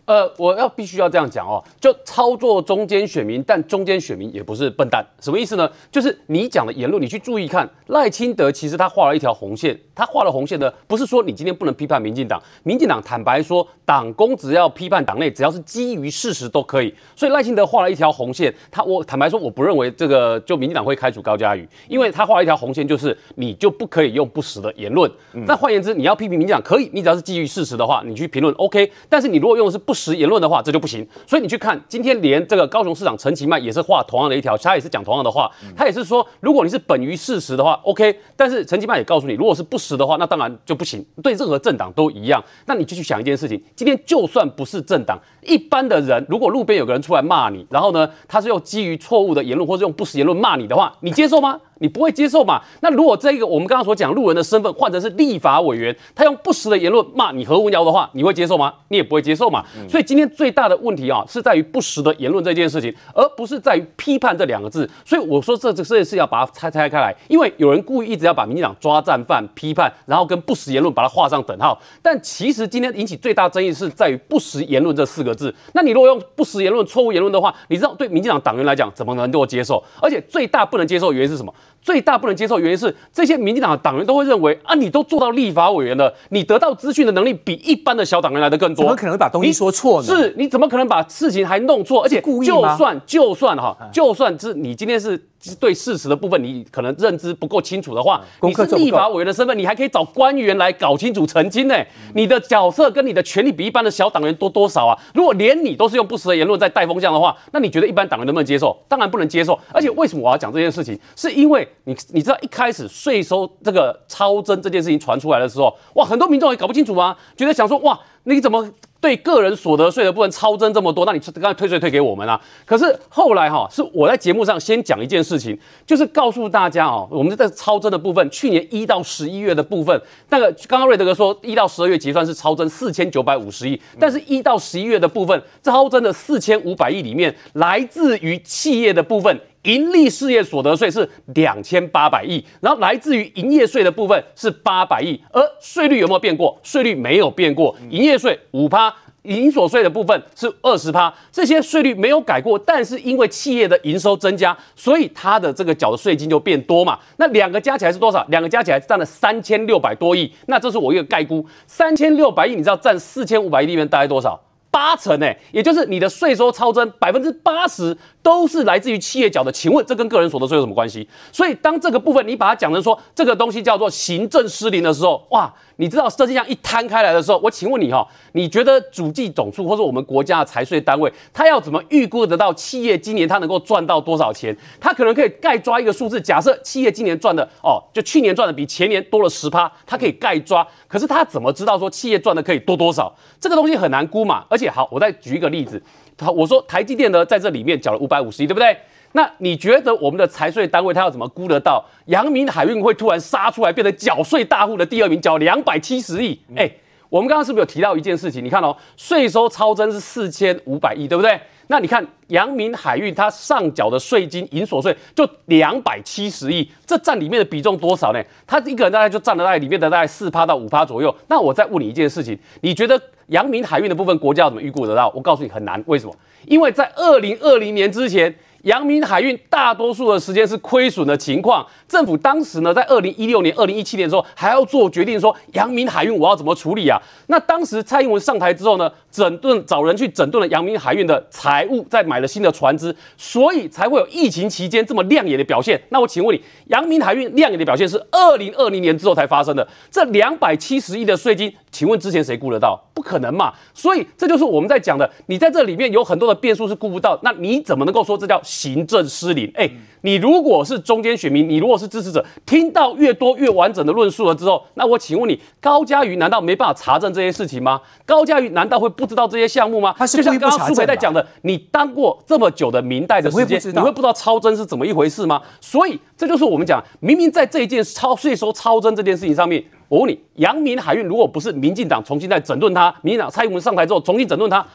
[0.09, 5.69] 呃，我要必须要这样讲哦，就操作中间选民，但中间选民也不是笨蛋，什么意思呢？
[5.91, 31.05] 就是你讲的言论，你去注意看，赖清德其实他画了一条红线，他画了红线呢，不是说你今天不能批判民进党，民进党坦白说，党工只要批判党内，只要是基于事实都可以，所以赖清德画了一条红线，他我坦白说，我不认为这个就民进党会开除高嘉瑜，因为他画了一条红线，就是你就不可以用不实的言论，嗯、那换言之，你要批评民进党可以，你只要是基于事实的话，你去评论 OK，但是你如果用的是不实言论的话，这就不行。
[31.27, 38.17] 所以你去看，今天连这个高雄市长陈其迈也是画同样的一条，他也是讲同样的话，他也是说，如果你是本于事实的话，OK。
[38.35, 41.05] 但是陈其迈也告诉你，如果是不实的话，那当然就不行。
[41.21, 42.43] 对任何政党都一样。
[42.65, 51.59] 那你就去想一件事情，今天就算不是政党，一般的人，如果路边有个人出来骂你，然后呢，他是用基于错误的言论或者用不实言论骂你的话，你接受吗？
[51.79, 52.61] 你不会接受嘛？
[52.81, 58.73] 那如果这个我们刚刚所讲路人的身份换成是立法委员，他用不实的言论骂你何文尧的话，你会接受吗？
[58.89, 59.63] 你也不会接受嘛。
[59.77, 64.89] 嗯、所以今天最大的问题啊，是在于不实的言论这件事情，而不是在于批判这两个字。
[65.05, 71.79] 所以我说这这这件事要把它拆拆开来，因为有人故意一直要把民进党抓战犯批判，然后跟不实言论把它画上等号。
[72.01, 75.53] 但其实今天引起最大争议是在于不实言论这四个字。
[75.73, 79.83] 那你如果用不实言论、错误言论的话，你知道对民进党党员来讲怎么能够接受？
[80.01, 81.53] 而且最大不能接受的原因是什么？
[81.81, 90.07] 最大不能接受的原因是，这些民进党的党员都会认为啊，你都做到立法委员了，你得到资讯的能力比一般的小党员来的更多，怎么可能把东西说错呢？
[90.07, 92.03] 是，你怎么可能把事情还弄错？
[92.03, 95.25] 而且就算就算哈，就算是你今天是。
[95.59, 101.75] 对事实的部分，你可能认知不够清楚的话，你是立法委员的身份，你还可以找官员来搞清楚澄清呢。
[102.13, 104.97] 你的角色跟你的权利比一般的小党员多多少啊？
[105.13, 108.77] 如果连你都是用不实的言论在带风向的话，那你觉得一般党员能不能接受？
[108.87, 109.57] 当然不能接受。
[109.71, 110.99] 而且为什么我要讲这件事情？
[111.15, 117.17] 是因为你你知道一开始税收这个超征这件事情传出来的时候，哇，很多民众也搞不清楚啊？
[117.37, 118.69] 觉得想说哇，你怎么？
[119.01, 122.39] 对个人所得税的部分超征这么多，那你刚才退税退给我们啊？
[122.65, 139.39] 可是后来哈，是我在节目上先讲一件事情，就是告诉大家哦，我们在超征的部分，去年一到十一月的部分，那个刚刚瑞德哥说一到十二月结算是超征四千九百五十亿，但是一到十一月的部分，超征的四千五百亿里面，来自于企业的部分。
[139.63, 146.57] 盈利事业所得税是两千八百亿，然后来自于营业税的部分是八百亿，而税率有没有变过？
[146.63, 148.93] 税率没有变过，营业税五趴，
[149.23, 156.97] 营所税的部分是二十趴，这些税率没有改过，但是因为企业的营收增加，所以它的这个缴的税金就变多嘛。
[157.17, 158.25] 那两个加起来是多少？
[158.29, 164.39] 两个加起来占了三千六百多亿，那这是我一个概估，三千六百亿，你知道占四千五百亿里面大概多少？
[164.71, 171.07] 八成哎，也就是你的税收超增百分之八十都是来自于企业缴的，请问这跟个人所得税有什么关系？
[171.31, 175.53] 所以当这个部分你把它讲成说这个东西叫做行政失灵的时候，哇！
[175.79, 184.55] 你知道设计这样一摊开来的时候，我请问你哈，你觉得主计总处或者我们国家的财税单位，他要怎么预估得到企业今年他能够赚到多少钱？
[184.77, 190.67] 他可能可以概抓一个数字，假设企业今年赚的哦，就去年赚的比前年多了十趴，他可以概抓。
[190.85, 193.15] 可是他怎么知道说企业赚的可以多多少？
[193.39, 194.43] 这个东西很难估嘛。
[194.49, 195.81] 而且好，我再举一个例子，
[196.17, 198.77] 他我说台积电呢在这里面缴了五百五十亿，对不对？
[199.13, 206.39] 那你觉得我们的财税单位他要怎么估得到阳明海运会突然杀出来变成缴税大户的第二名，缴两百七十亿？
[206.55, 208.45] 哎、欸，我们刚刚是不是有提到一件事情？
[208.45, 211.39] 你看哦，税收超增是四千五百亿，对不对？
[211.71, 218.23] 那你看阳明海运它上缴的税金营所税就两百七十亿，这占里面的比重多少呢？
[218.45, 221.15] 它一个人大概就占了大概里面的大概四趴到五趴左右。
[221.27, 225.11] 那我再问你一件事情，你觉得阳明海运的部分国家要怎么预估得到？
[225.15, 226.15] 我告诉你很难，为什么？
[226.45, 228.35] 因为在二零二零年之前。
[228.63, 237.01] 阳明海运大多数的时间是亏损的情况，政府当时呢，在二零一六年、二零一七年的时候，还要做决定说，阳明海运我要怎么处理啊？
[237.27, 245.81] 那当时蔡英文上台之后呢，整顿找人去整顿了阳明海运的财务，再买了新的船只，所以才会有疫情期间这么亮眼的表现。
[245.89, 252.77] 那我请问你，阳明海运亮眼的表现是二零二零年之后才发生的，这两百七十亿的税金，请问之前谁估得到？
[252.93, 253.53] 不可能嘛！
[253.73, 258.41] 所以这就是我们在讲的，你在这里面有很多的变数是估不到，那你怎么能够说这叫？
[258.49, 259.69] 行政失灵，哎，
[260.01, 267.79] 你如果是中间选民，你如果是支持者，听到越多越完整的论述了之后，那我请问你，高嘉瑜难道没办法查证这些事情吗？
[268.07, 269.93] 高嘉瑜难道会不知道这些项目吗？
[269.95, 275.39] 他是就像刚刚苏培在讲的，你当过这么久的明代的时间，你会不知道超征是怎么一回事吗？
[275.61, 284.65] 所以这就是我们讲，明明在这一件超税收超征这件事情上面，我问你，阳明海运如果不是民进党重新再整顿它，民进党蔡英文上台之后重新整顿它。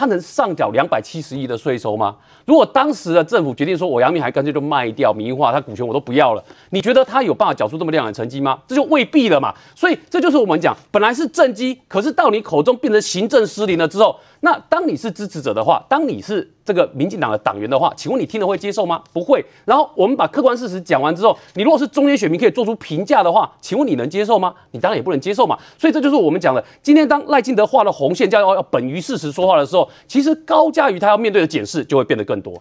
[0.00, 2.16] 他能上缴两百七十亿的税收吗？
[2.46, 8.58] 如果当时的政府决定说，我杨明海干脆就卖掉民营化，他股权我都不要了，你觉得他有办法缴出这么亮眼的成绩吗？
[8.66, 9.54] 这就未必了嘛。
[9.74, 14.18] 所以这就是我们讲，本来是政绩，可是到你口中变成行政失灵了之后。
[14.40, 19.02] 那当你是支持者的话，当你是这个民进党的党员的话，请问你听了会接受吗？
[19.12, 19.44] 不会。
[19.64, 24.54] 然后我们把客观事实讲完之后，你如果是中间选民可以做出评价的话，请问你能接受吗？
[24.70, 25.58] 你当然也不能接受嘛。
[25.76, 32.54] 所以这就是我们讲的，今天当赖清德画了红线，叫要要本于事实说话的时候，其实高嘉瑜他要面对的检视就会变得更多。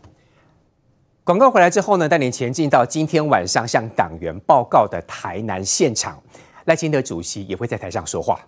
[1.24, 6.20] 广告回来之后呢，带您前进到今天晚上向党员报告的台南现场，
[6.66, 8.40] 赖清德主席也会在台上说话。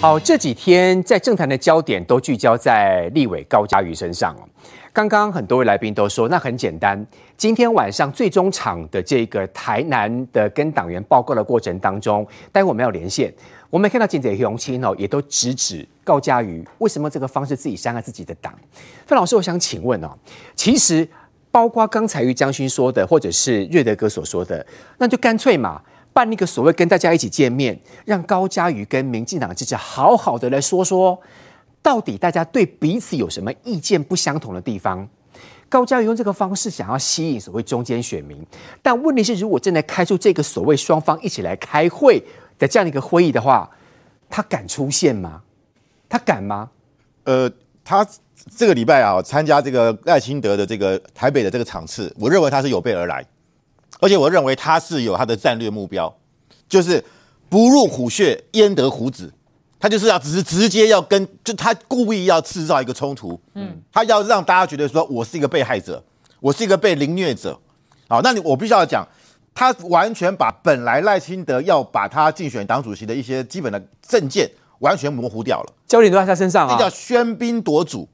[0.00, 4.46] 好，这几天在政坛的焦点都聚焦在立委高嘉瑜身上哦。
[4.92, 7.04] 刚刚很多位来宾都说，那很简单，
[7.36, 13.34] 今天晚上最终场的这个台南的跟党员报告的过程当中，待会我们要连线，
[13.70, 18.54] 我们看到记者洪清哦，也都直指高嘉瑜为什么这个方式自己伤害自己的党。
[19.04, 20.16] 范老师，我想请问哦，
[20.54, 21.06] 其实
[21.50, 24.64] 包括刚才于将军说的，或者是瑞德哥所说的，
[24.96, 25.82] 那就干脆嘛。
[26.18, 31.16] 办那个所谓跟大家一起见面，让高嘉瑜跟民进党记者好好的来说说，
[31.80, 35.08] 到底大家对彼此有什么意见不相同的地方？
[35.68, 38.44] 高嘉瑜用这个方式想要吸引所谓中间选民，
[38.82, 42.20] 但问题是，如果真的开出这个所谓双方一起来开会
[42.58, 43.70] 的这样一个会议的话，
[44.28, 45.40] 他敢出现吗？
[46.08, 46.68] 他敢吗？
[47.22, 47.48] 呃，
[47.84, 48.04] 他
[48.56, 53.24] 这个礼拜啊，参加这个赖清德的这个台北的这个场次，我认为他是有备而来，
[54.00, 56.14] 而且我认为他是有他的战略目标，
[56.68, 57.04] 就是
[57.48, 59.32] 不入虎穴，焉得虎子。
[59.80, 66.02] 他就是要只是直接要跟，就他故意要制造一个冲突，嗯，他要让大家觉得说我是一个被害者，
[66.40, 67.58] 我是一个被凌虐者，
[68.08, 69.06] 好，那你我必须要讲，
[69.54, 78.08] 他完全把本来赖清德要把他竞选党主席的一些基本的政见完全模糊掉了，焦点都在他身上啊，这叫喧宾夺主。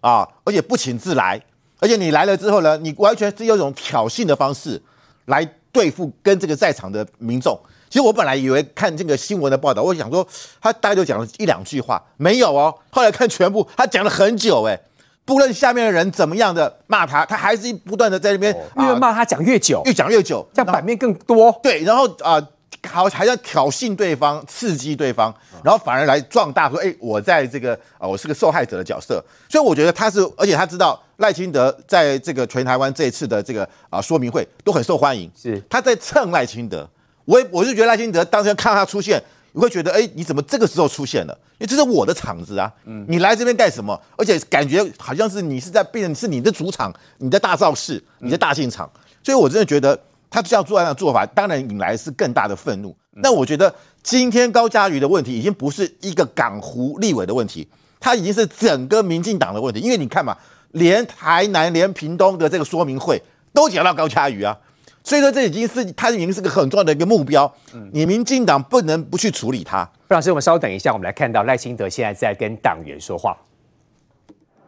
[0.00, 1.42] 啊，而且不请自来，
[1.80, 4.80] 而且你来了之后呢，你完全是用一种挑衅的方式
[5.28, 7.58] 来对付跟这个在场的民众。
[7.88, 10.26] 其实我本来以为看这个新闻的报道，我想说
[10.60, 12.74] 他大概就讲了一两句话，没有哦。
[12.90, 14.78] 后来看全部，他讲了很久，哎，
[15.24, 21.50] 不论下面的人怎么样的骂他，他还是不断的在那边越骂他讲越久，越讲越久，这样版面更多。
[21.62, 22.48] 对，然后啊、呃，
[22.86, 29.24] 好还要挑衅对方，刺激对方，然后反而来壮大说，哎，我在这个啊、呃，我是个受害者的角色。
[29.48, 36.88] 所以我觉得他是，而且他知道赖清德在这个全台湾这一次的这个啊、呃、说明会都很受欢迎，是他在蹭赖清德。
[37.24, 41.38] 我我就觉得赖清德当时看到他出现，你会觉得，哎，你怎么这个时候出现了？
[41.58, 44.00] 因为这是我的场子啊，嗯，你来这边干什么？
[44.16, 48.90] 而且感觉好像是你是在变成是你的主场，你的大造势，你的大进场，
[49.22, 49.98] 所以我真的觉得
[50.30, 52.96] 他这样做的做法，当然引来是更大的愤怒。
[53.20, 59.80] 那我觉得今天高嘉瑜的问题已经不是一个港湖立委的问题，他已经是整个民进党的问题。
[59.80, 60.36] 因为你看嘛，
[60.72, 64.56] 连台南、连屏东的这个说明会都讲到高嘉瑜啊。
[65.04, 67.50] 所以说，这已经是他已经是个很重要的一个目标。
[67.72, 69.82] 嗯，你民进党不能不去处理它。
[70.06, 73.34] 傅老师，我们稍等一下，我们来看到赖清德现在在跟党员说话。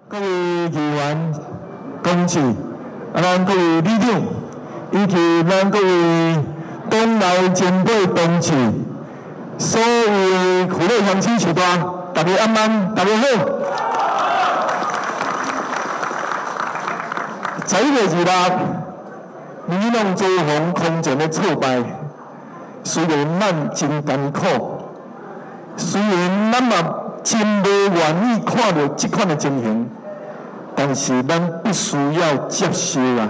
[0.08, 1.34] 各位议员、
[2.02, 4.22] 同志，啊，咱各位里长，
[4.92, 6.38] 以及咱各位
[6.88, 8.52] 党内前辈同志，
[9.58, 11.76] 所有苦乐乡亲戚大，
[12.14, 13.89] 大家安安，大家好。
[17.70, 18.50] 十一个日啦。
[19.66, 21.80] 民进党最红空前的挫败，
[22.82, 24.40] 虽然咱真艰苦，
[25.76, 29.88] 虽然咱嘛真不愿意看到这款的情形，
[30.74, 33.28] 但是咱必须要接受啊！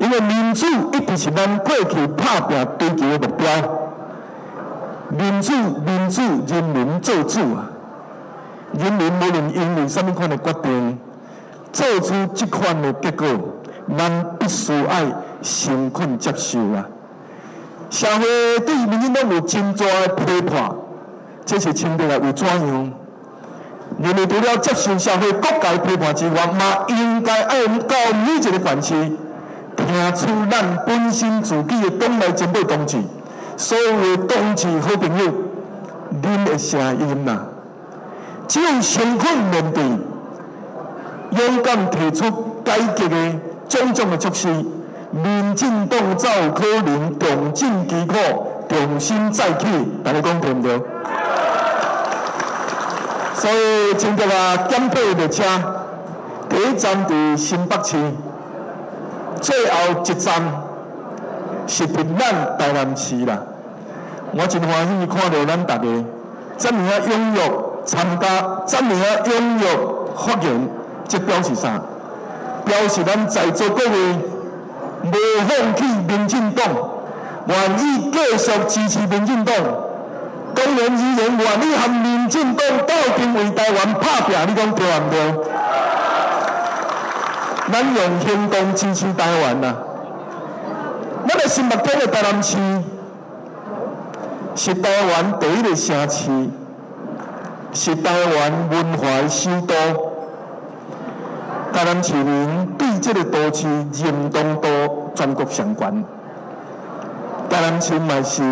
[0.00, 3.48] 因为民主一直是咱过去打拼追求的目标。
[5.10, 7.70] 民主，民主，人民做主啊！
[8.72, 10.98] 人民无论因为什么款的决定，
[11.76, 13.26] 做出即款的结果，
[13.98, 15.04] 咱必须爱。
[15.42, 16.86] 诚恳接受啊！
[17.90, 20.74] 社会对民进党有真大的批判，
[21.44, 22.90] 这是清白来有怎样？
[24.00, 27.94] 人民除了接受社会各界批判之外，嘛应该爱到
[28.26, 28.94] 每一个关系，
[29.76, 29.86] 听
[30.16, 32.96] 出咱本身自己的党内前辈同志，
[33.58, 35.32] 所有同志好朋友，
[36.22, 37.42] 恁的声音呐，
[38.48, 39.84] 只有诚恳面对，
[41.30, 42.30] 勇敢提出
[42.64, 43.16] 改革的
[43.68, 44.48] 种种的措施。
[45.10, 48.14] 民进党才有可能重振旗鼓，
[48.68, 49.66] 重新再起，
[50.04, 50.80] 大家讲对不对？
[53.34, 55.44] 所以，今天啊，检票列车
[56.48, 57.96] 第一站伫新北市，
[59.40, 60.42] 最后一站
[61.66, 63.38] 是伫咱台南市啦。
[64.32, 65.84] 我真欢喜看到咱大家
[66.58, 67.40] 这么啊踊跃
[67.84, 68.26] 参加，
[68.66, 69.66] 这么啊踊跃
[70.16, 70.68] 发言，
[71.08, 71.80] 这表示啥？
[72.64, 74.18] 表示咱在座各位。
[75.04, 75.12] 无
[75.46, 76.64] 放弃民进党，
[77.46, 79.54] 愿意继续支持民进党，
[80.52, 85.14] 当然依然愿意和民进党斗阵为台湾拍拼，你讲对唔对？
[87.72, 89.76] 咱用行动支持台湾呐！
[91.28, 92.56] 咱的新目中的台南市
[94.56, 96.48] 是台湾第一个城市，
[97.72, 100.05] 是台湾文化的首都。
[101.76, 103.66] 台南市民对这个都市
[104.02, 106.04] 认同度全国上悬，
[107.50, 108.42] 台南市嘛是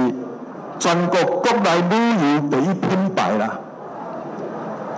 [0.79, 3.59] 全国国内旅游第一品牌啦。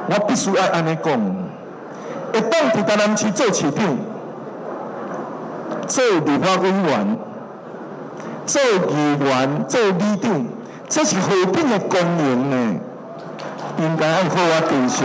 [0.08, 1.12] 我必须要安尼讲，
[2.32, 3.96] 一当伫台南市做市长、
[5.86, 7.16] 做立法委员、
[8.44, 10.46] 做议员、做里长，
[10.88, 12.80] 这是何等的光荣呢？
[13.78, 15.04] 应该要好好珍惜。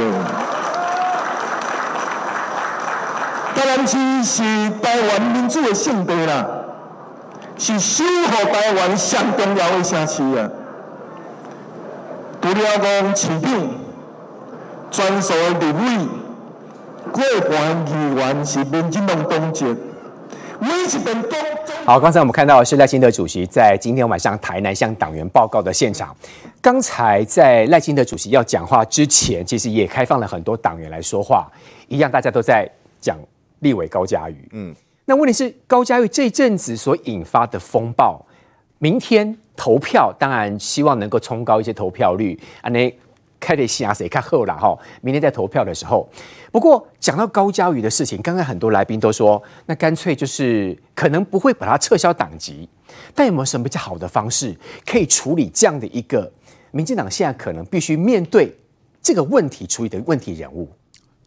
[3.61, 4.41] 台南市是
[4.81, 6.43] 台湾民主的圣地啦，
[7.59, 10.49] 是守护台湾上重要的城市啊！
[12.41, 13.51] 除了讲市长、
[14.89, 16.07] 专属立委、
[17.11, 19.63] 过半议员是民进党党籍，
[21.85, 26.15] 好，刚才我们看到是赖清德主席在今天晚上台南向党员报告的现场。
[26.59, 31.47] 刚才在赖清德主席要讲话之前，其实也开放了很多党员来说话，
[31.87, 32.67] 一样大家都在
[32.99, 33.15] 讲
[33.61, 34.47] 立委高嘉瑜。
[34.51, 38.23] 嗯，那问题是高嘉瑜这阵子所引发的风暴，
[38.77, 42.93] 明天投票当然希望能够冲高一些投票率，啊，那。
[43.43, 44.77] 开得下谁看后了哈？
[45.01, 46.07] 明天在投票的时候，
[46.51, 52.69] 不过讲到高嘉瑜的事情，刚刚很多来宾都说，那干脆就是可能不会把他撤销党籍，
[53.15, 54.55] 但有没有什么比较好的方式
[54.85, 56.31] 可以处理这样的一个
[56.69, 58.55] 民进党现在可能必须面对
[59.01, 60.69] 这个问题处理的问题人物？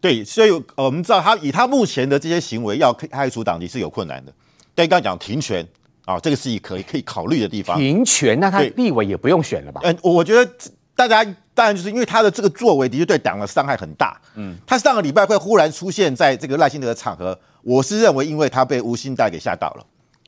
[0.01, 4.33] 对，所以我们知道他以他目前的这些行为要开除党籍是有困难的。
[4.73, 5.65] 但刚刚讲停权
[6.05, 7.77] 啊，这个是一可以可以考虑的地方。
[7.77, 9.81] 停权，那他立委也不用选了吧？
[9.83, 10.51] 嗯，我觉得。
[10.97, 11.21] 大家
[11.53, 14.17] 当然就是因为他的这个作为的确对党的伤害很大。
[14.35, 19.85] 嗯，他上个礼拜会忽然出现在这个赖清德的场合，我是认为因为他被吴欣岱给吓到了。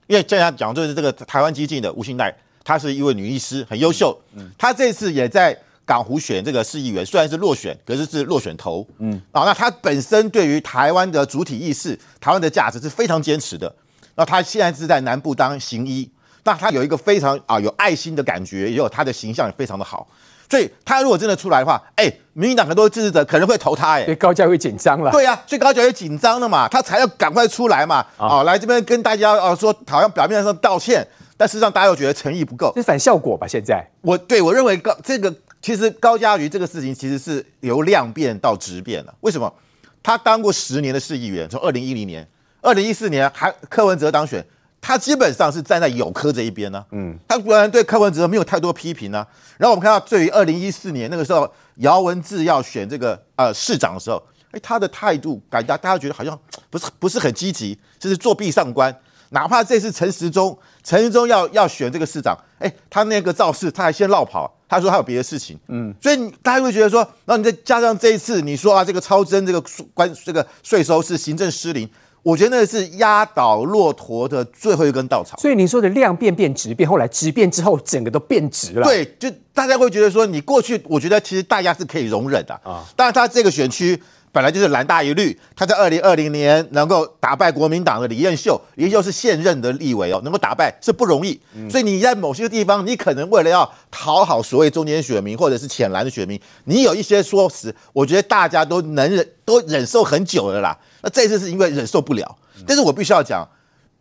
[0.07, 2.33] 因为这样讲就是这个台湾激进的吴欣岱，
[2.65, 4.13] 她是一位女医师，很优秀。
[4.35, 5.57] 嗯，她这次也在
[5.87, 8.85] 港湖选这个市议员，虽然是落选，可是是落选头。
[8.99, 13.73] 嗯，啊，那他本身对于台湾的主体意识、台湾的价值是非常坚持的。
[14.15, 16.11] 那他现在是在南部当行医，
[16.43, 20.05] 那他有一个非常啊有爱心的感觉，也有他的形象也非常的好。
[20.49, 25.11] 所以他如果真的出来的话，哎、欸，民进党很多支持者可能会投他、欸，哎，所以高嘉会紧张了。
[25.11, 31.05] 对呀、啊，所以高嘉会紧张了嘛，他才要赶快出来嘛，啊、哦，来这边跟大家啊说，好像表面上道歉，
[31.37, 33.47] 但事实际上大家又觉得诚意不够，是反效果吧？
[33.47, 39.13] 现在我对我认为高这个其实高嘉瑜这个事情其实是由量变到质变了。
[39.21, 39.53] 为什么？
[40.01, 42.27] 他当过十年的市议员，从二零一零年、
[42.61, 44.45] 二零一四年还柯文哲当选。
[44.79, 49.27] 他基本上是站在有科这一边呢、啊，嗯，他果然对柯文哲没有太多批评呢、啊。
[49.57, 54.21] 然后我们看到，对于二零一四年那个时候，姚文智要选这个呃市长的时候，
[54.51, 58.95] 哎，他的态度感觉大家觉得好像不是不是很积极，就是作壁上观。
[59.29, 60.57] 哪怕这次陈时中，
[60.87, 69.61] 陈时中要要选这个市长，哎，他那个造势他还先落跑，他说他有别的事情，嗯，所以大家会觉得说，然后你再加上这一次你说啊，这个超征这个
[69.93, 71.89] 关这个税收是行政失灵。
[72.23, 75.37] 我觉得那是压倒骆驼的最后一根稻草。
[75.37, 78.83] 所以你说的量变变质变，后来质变之后，整个都变质了。
[78.83, 82.83] 对，就大家会觉得说，你过去，我觉得其实大家是可以容忍的啊。
[82.97, 84.01] 当然，他这个选区
[84.37, 91.41] 本来就是蓝大于绿，他在二零二零年能够打败国民党的李彦秀，李彦秀是现任的立委哦，能够打败是不容易。
[91.67, 100.77] 所以你在某些地方，你可能为了要讨好所谓中间选民或者是浅蓝的选民，你有一些说辞，我觉得大家都能忍，都忍受很久了啦。
[101.01, 103.43] 那这次是因为忍受不了，但是我必须要讲，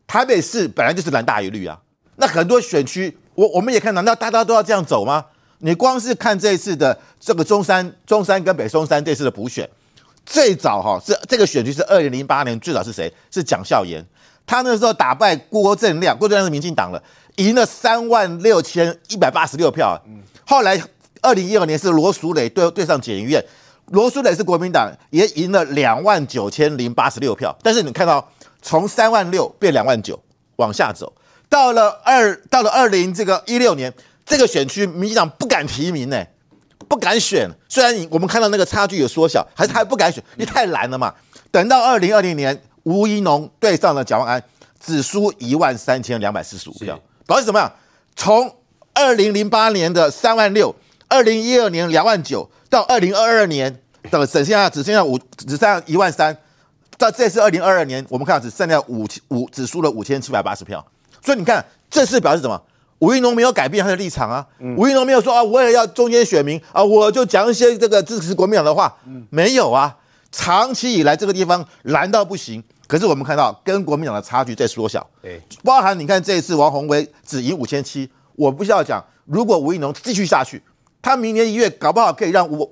[0.06, 1.80] 台北市本来就是蓝大于绿啊。
[2.16, 5.24] 那很多选区，我我们也看，难道大家都要这样走吗？
[5.60, 9.66] 你光是看这一次的这个中山、中山跟北松山这次的补选，
[10.26, 13.10] 最早哈是这个选区是二零零八年最早是谁？
[13.30, 14.04] 是蒋孝严，
[14.44, 17.02] 他那时候打败郭正亮，郭正亮是民进党了，
[17.36, 19.98] 赢了三万六千一百八十六票。
[20.44, 20.82] 后来
[21.22, 23.42] 二零一二年是罗淑蕾对对上检察院。
[23.92, 27.56] 罗淑蕾是国民党，也赢了两万九千零八十六票。
[27.62, 30.20] 但是你看到从三万六变两万九
[30.56, 31.12] 往下走，
[31.48, 36.26] 到了二到了二零这个一六年，这个选区民进党不敢提名呢，
[36.88, 37.48] 不敢选。
[37.68, 41.14] 虽然我们看到那个差距有缩小，还是还不敢选，因为太难了嘛。
[41.50, 44.42] 等到二零二零年，吴怡农对上了蒋万安，
[44.78, 47.72] 只输一万三千两百四十五票，表示什么呀？
[48.14, 48.56] 从
[48.94, 50.74] 二零零八年的三万六，
[51.08, 52.50] 二零一二年两万九。
[52.68, 53.80] 到二零二二年，
[54.10, 56.36] 等只剩下只剩下五，只剩下一万三。
[56.98, 60.84] 到这次二零二二年，我们看到只剩下五五，只输了五千七百八十票。
[61.24, 62.60] 所以你看，这是表示什么？
[62.98, 64.46] 吴育农没有改变他的立场啊。
[64.76, 68.96] 吴育农没有说啊，我也要中间选民啊，我就讲一些这个支持国民党的话。
[69.30, 69.96] 没有啊，
[70.32, 72.62] 长期以来这个地方蓝到不行。
[72.86, 75.04] 可是我们看到跟国民党的差距在缩小。
[75.20, 80.62] 对，包含你看这一次王鸿薇只赢五千七，我不需要讲，如果吴育农继续下去。
[81.02, 82.68] 他明年一月搞不好可以让王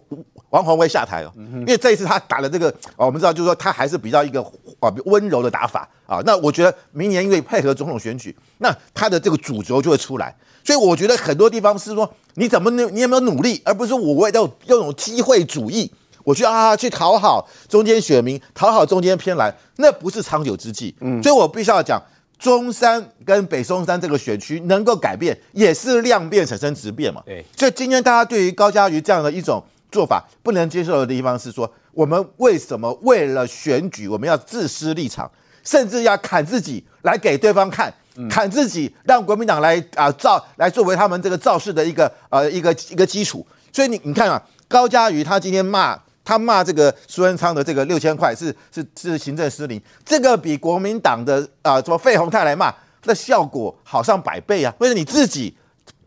[0.54, 4.40] 王宏威下台哦，因为这一次他打了这个，我们知道就是说他还是比较一个
[4.78, 6.22] 啊温柔的打法啊。
[6.24, 10.32] 那我觉得明年因为配合总统选举，那他的这个主轴就会出来。
[10.62, 15.90] 所以我觉得很多地方是说你怎么你你有没有努力，而不是说我为了要用机会主义，
[16.22, 20.94] 我去啊去讨好中间选民，讨好中间偏蓝，那不是长久之计。
[21.00, 22.00] 嗯，所以我必须要讲。
[22.36, 27.22] 中山跟北松山这个选区能够改变，也是量变产生质变嘛。
[27.24, 35.30] 对，所以今天大家对于高嘉瑜这样的一种做法不能接受的地方是说，我们为什么为了选举我们要自私立场，
[35.62, 37.94] 甚至要砍自己来给对方看，
[38.28, 43.46] 砍自己让国民党来啊造来作为他们这个造势的一个呃一个一个基础。
[43.72, 52.74] 所以你你看啊，高嘉瑜他今天骂他骂这个苏贞昌的这个六千块是是是行政失灵，这个比国民党的啊、呃、什么费鸿泰来骂，
[53.04, 54.74] 那效果好上百倍啊！
[54.78, 55.56] 为了你自己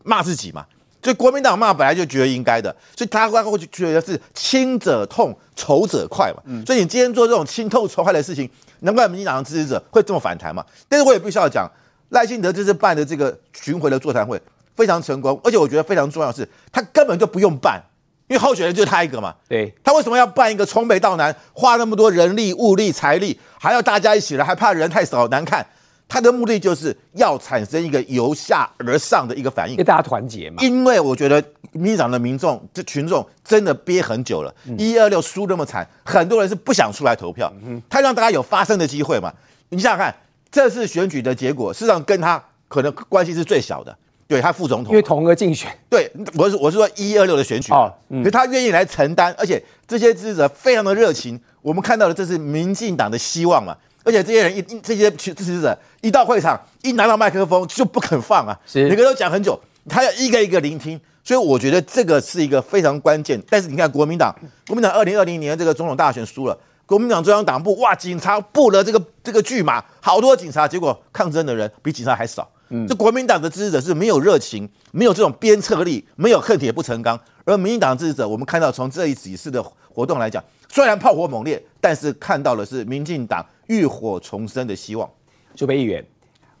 [0.04, 0.66] 骂自己嘛，
[1.02, 6.42] 所以国民党骂本来就觉得应该的，所以他会会觉得是亲者痛，仇者快嘛。
[6.66, 8.48] 所以你今天做这种亲痛仇快的事情，
[8.80, 10.64] 难怪民进党的支持者会这么反弹嘛。
[10.88, 11.70] 但是我也必须要讲，
[12.10, 14.40] 赖清德这次办的这个巡回的座谈会
[14.74, 17.82] 非常成功，而且我觉得非常重要的是，他根本就不用办。
[18.28, 25.66] 因为候选人就是他一个嘛，对，他为什么要办一个从北到南，花那么多人力、物力、财力，还要大家一起来，还怕人太少难看？
[26.08, 30.62] 他的目的就是要产生一个由下而上的一个反应，跟大家团结嘛。
[30.62, 31.42] 因为我觉得
[31.72, 37.52] 民进党的民众这群众真的憋很久了，一二六输那么惨，很多人是不想出来投票，
[37.90, 39.32] 他让大家有发声的机会嘛。
[39.68, 40.14] 你想想看，
[40.50, 43.94] 这次选举的结果，事实上跟他可能关系是最小的。
[44.26, 53.74] 对他副总统，因为同额竞选，对，我是我是说一二六的选举，哦，嗯，可是他愿意来承担，而且这些支持者非常的热情，我们看到的这是民进党的希望嘛，
[54.08, 63.38] 而且这些人一这些支持者一到会场，一拿到麦克风就不肯放啊，是每个都讲很久，他要一个一个聆听，所以我觉得这个是一个非常关键。
[63.50, 64.34] 但是你看国民党，
[64.66, 72.50] 国民党二零二零年这个总统大选输了，国民党中央党部哇，警察布了这个这个巨马，好多警察，结果抗争的人比警察还少。
[72.70, 77.20] 嗯，这国民党的支持者是没有热情，没有这种鞭策力，没有恨铁不成钢。
[77.44, 85.08] 而民进党支持者，我们看到从这一几次的活动来讲，虽然炮火猛烈，但是看到的是民进党浴火重生的希望。
[85.54, 86.04] 朱培议员，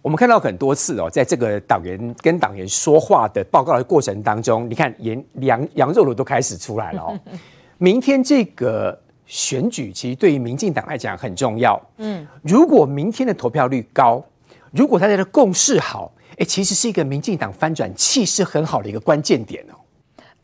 [0.00, 7.20] 我们看到很多次哦，在这个党员跟党员说话的报告的过程当中，你看羊羊羊肉炉都开始出来了哦。
[7.78, 11.78] 明天这个选举其实对于民进党来讲很重要。
[11.98, 14.24] 嗯，如果明天的投票率高。
[14.70, 19.74] 如果大家的共识好，哎，其实是一个民进党翻转气势很好的一个关键点哦。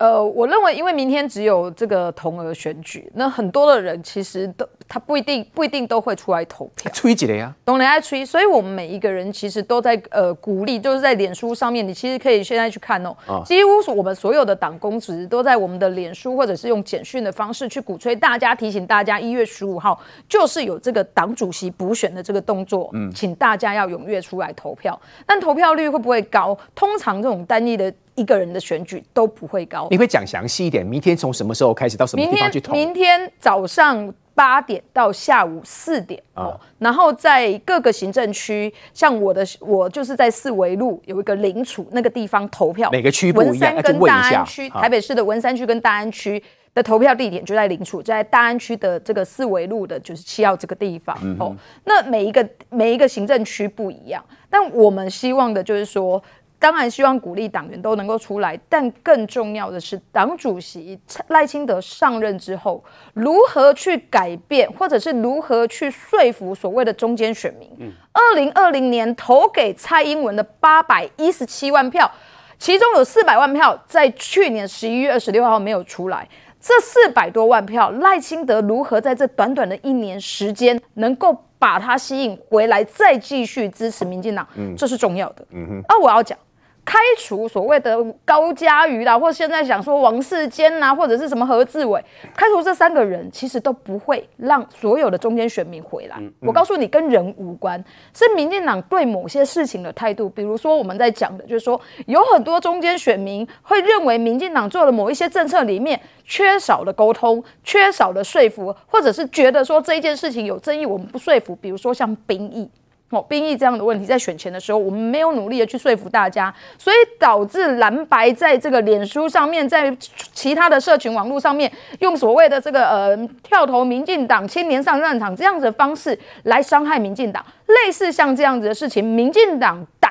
[0.04, 6.92] 呃，我认为，因为明天只有这个同额选举，那很多的人其实都他不一定不一定都会出来投票。
[6.92, 7.56] 吹几雷啊？
[7.64, 13.16] 懂雷爱吹，所以我们每一个人其实都在呃鼓励，就是在脸书上面，你其实可以现在去看哦。
[13.26, 19.98] 啊、几乎是我们所有的党公职都在我们的脸书或者是用简讯的方式去鼓吹大家，提醒大家一月十五号
[20.28, 25.00] 就是有这个党主席补选的这个动作，嗯，请大家要踊跃出来投票。
[25.24, 26.54] 但投票率会不会高？
[26.74, 27.90] 通常这种单一的。
[28.14, 29.88] 一个人的选举都不会高。
[29.90, 30.84] 你会讲详细一点？
[30.84, 32.72] 明天从什么时候开始到什么地方去投？
[32.72, 36.58] 明天，明天早上八点到下午四点哦。
[36.78, 42.88] 然后在各个行政区，像我的，我就是在四维路有一个林处那个地方投票。
[42.90, 43.74] 每个区不一样。
[43.74, 46.42] 文山跟大安区，台北市的文山区跟大安区
[46.72, 51.54] 的投票地点就在林处，在大安区的这个四维路的九十七号这个地方哦。
[51.84, 56.22] 那每一个每一个行政区不一样，但我们希望的就是说。
[56.64, 60.98] 当然希望鼓励党员都能够出来，但更重要的是，党主席
[61.28, 67.68] 赖清德上任之后，如何去改变，或者是如何去说服所谓的中间选民。
[68.14, 72.10] 二零二零年投给蔡英文的八百一十七万票，
[72.58, 76.26] 其中有四百万票在去年十一月二十六号没有出来。
[76.58, 84.48] 这四百多万票，赖清德如何在这短短的一年时间，能够把它吸引回来，再继续支持民进党？
[84.56, 85.44] 嗯，这是重要的。
[85.50, 86.38] 嗯哼，而我要讲。
[86.84, 92.04] 开除所谓的高嘉瑜啦，或现在想说王世坚呐，或者是什么何志伟，
[92.36, 96.16] 开除这三个人，其实都不会让所有的中间选民回来。
[96.18, 97.82] 嗯嗯、我告诉你，跟人无关，
[98.12, 100.28] 是民进党对某些事情的态度。
[100.28, 111.56] 比如说我们在讲的，就是说有很多中间选民会认为民进党做的某一些政策里面缺少了沟通，缺少了说服，或者是觉得说这一件事情有争议，我们不说服。
[111.56, 112.70] 比如说像兵役。
[113.10, 119.96] 哦，兵役这样的问题，在选前的时候，我们没有努力的去说服大家，所以导致蓝白在这个脸书上面，在
[120.32, 127.44] 其他的社群网络上面，用所谓的这个呃跳投民进党、青年上战场这样子的方式来伤害民进党。
[127.66, 130.10] 类似像这样子的事情，民进党党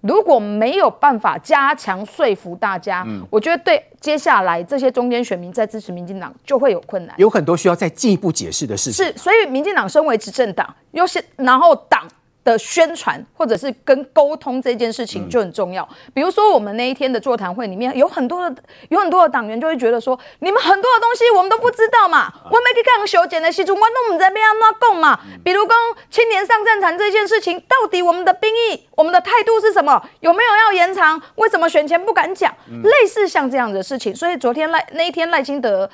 [0.00, 9.04] 如果没有办法加强说服大家，嗯，我觉得对接下来这些中间选民在支持民进党就会有困难，有很多需要再进一步解释的事情。
[9.04, 12.08] 是，所以民进党身为执政党，又是然后党。
[12.48, 15.86] 的宣传或者是跟沟通这件事情就很重要。
[16.14, 25.20] 比如说，我们那一天的座谈会里面有很多的有很多的党员就会觉得说，你们很多的东西我们都不知道嘛，我没去看修剪的西中，我都不知道要怎么讲嘛。
[25.44, 25.74] 比如说
[26.08, 30.02] 青年上战场这件事情，到底我们的兵役、我们的态度是什么？
[30.20, 31.20] 有没有要延长？
[31.34, 32.50] 为什么选前不敢讲？
[32.82, 34.16] 类似像这样子的事情。
[34.16, 35.88] 所以昨天赖那一天赖清德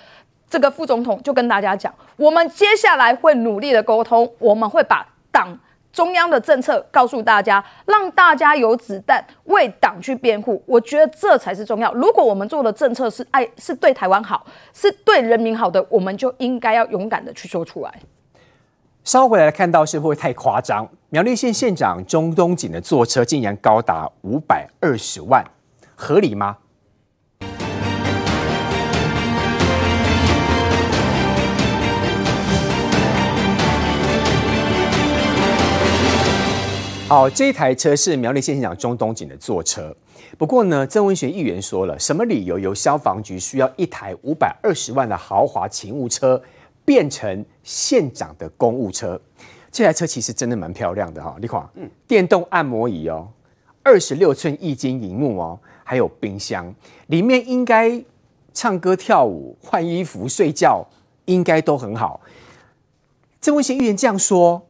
[0.48, 5.59] 这个副总统就跟大家讲，我们接下来会努力的沟通，我们会把党。
[5.95, 11.92] 中央的政策告诉大家，让大家有子弹为党去辩护，我觉得这才是重要。
[11.95, 17.95] 如果我们做的政策是爱，是对台湾好，是对人民好的，我们就应该要勇敢的去说出来。
[19.05, 20.88] 稍回来看到是不会太夸张？
[21.11, 25.45] 苗栗县县长钟东锦的坐车竟然高达五百二十万，
[25.95, 26.57] 合理吗？
[37.07, 39.94] 好，这一台车是苗栗县县长钟东锦的坐车。
[40.38, 46.42] 不过呢，曾文学议员说了，什么理由由消防局需要一台五百二十万的豪华勤务车
[46.82, 49.20] 变成县长的公务车？
[49.70, 53.28] 这台车其实真的蛮漂亮的哈，你看，嗯，电动按摩椅哦，
[53.82, 56.74] 二十六寸液晶萤幕哦，还有冰箱，
[57.09, 58.02] 里面应该
[58.55, 60.84] 唱歌跳舞、换衣服、睡觉，
[61.26, 62.22] 应该都很好。
[63.42, 64.66] 曾文学议员这样说，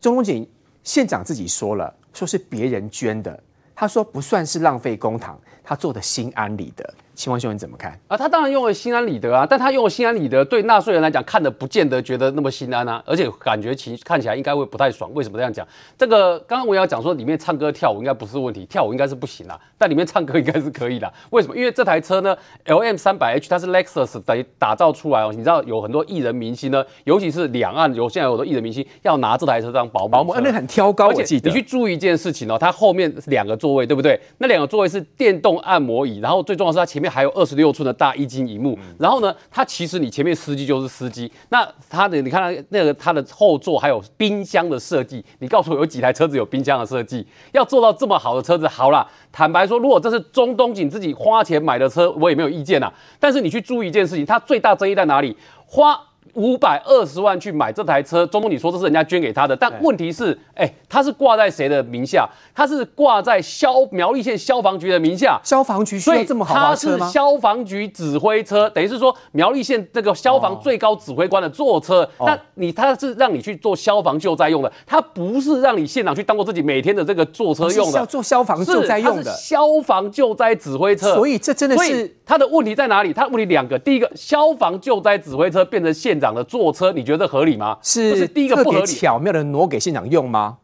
[0.00, 0.48] 钟东锦。
[0.88, 3.38] 县长自己说了，说是别人捐的，
[3.74, 6.94] 他说不算是浪费公帑，他做的心安理得。
[7.18, 8.16] 嶔煌兄，你怎么看啊？
[8.16, 15.12] 他当然用了心安理得啊，但他用了心安理得，对纳税人来讲，看的不见得觉得那么心安啊，而且感觉其看起来应该会不太爽。
[15.14, 15.66] 为什么这样讲？
[15.98, 21.12] 这个刚刚我要讲说，里面唱歌跳舞应该不是问题，跳舞应该是不行啦，但里面唱歌应该是可以的。
[21.30, 21.56] 为什么？
[21.56, 25.32] 因为这台车呢，LM 三百 H，它是 Lexus 等于打造出来哦。
[25.32, 34.20] 你知道有很多艺人明星呢，尤其是两岸有现在有的艺人明星要拿这台车当保姆，保姆那很挑高，而且你去注意一件事情哦，它后面两个座位对不对？
[34.38, 47.26] 那两个座位是电动按摩椅，然后最重要是它前面还有二十六寸的大液晶荧幕，然后呢，它其实你前面司机就是司机，那它的你看它那个它的后座还有冰箱的设计，你告诉我有几台车子有冰箱的设计？
[47.52, 52.92] 要做到这么好的车子，好啦，坦白说，如果这是中东锦自己花钱买的车，我也没有意见啦。
[53.18, 55.36] 但是你去注意一件事情，它最大争议在哪里？
[55.66, 55.98] 花。
[56.34, 62.28] 五百二十万去买这台车，钟东你说这是人家捐给他的，但问题是，哎、欸，他是挂在谁的名下？
[62.54, 65.40] 他是挂在消苗栗县消防局的名下。
[65.44, 66.98] 消防局需要这么豪华车吗？
[67.00, 72.08] 他是消防局指挥车，等于是说苗栗县这个消防最高指挥官的坐车。
[72.20, 77.92] 那、哦、你他是让你去做消防救灾用的，他不是让你县长去当做自己每天的这个坐车用的。
[77.92, 79.32] 是要做消防救灾用的。
[79.34, 81.14] 消防救灾指挥车。
[81.14, 83.12] 所以这真的是他的问题在哪里？
[83.12, 87.78] 他问题两个，第一个，消防救灾指挥车变成县长的坐车，你觉得合理吗？
[87.82, 90.58] 是，是第一个不合理，巧妙的挪给县长用吗？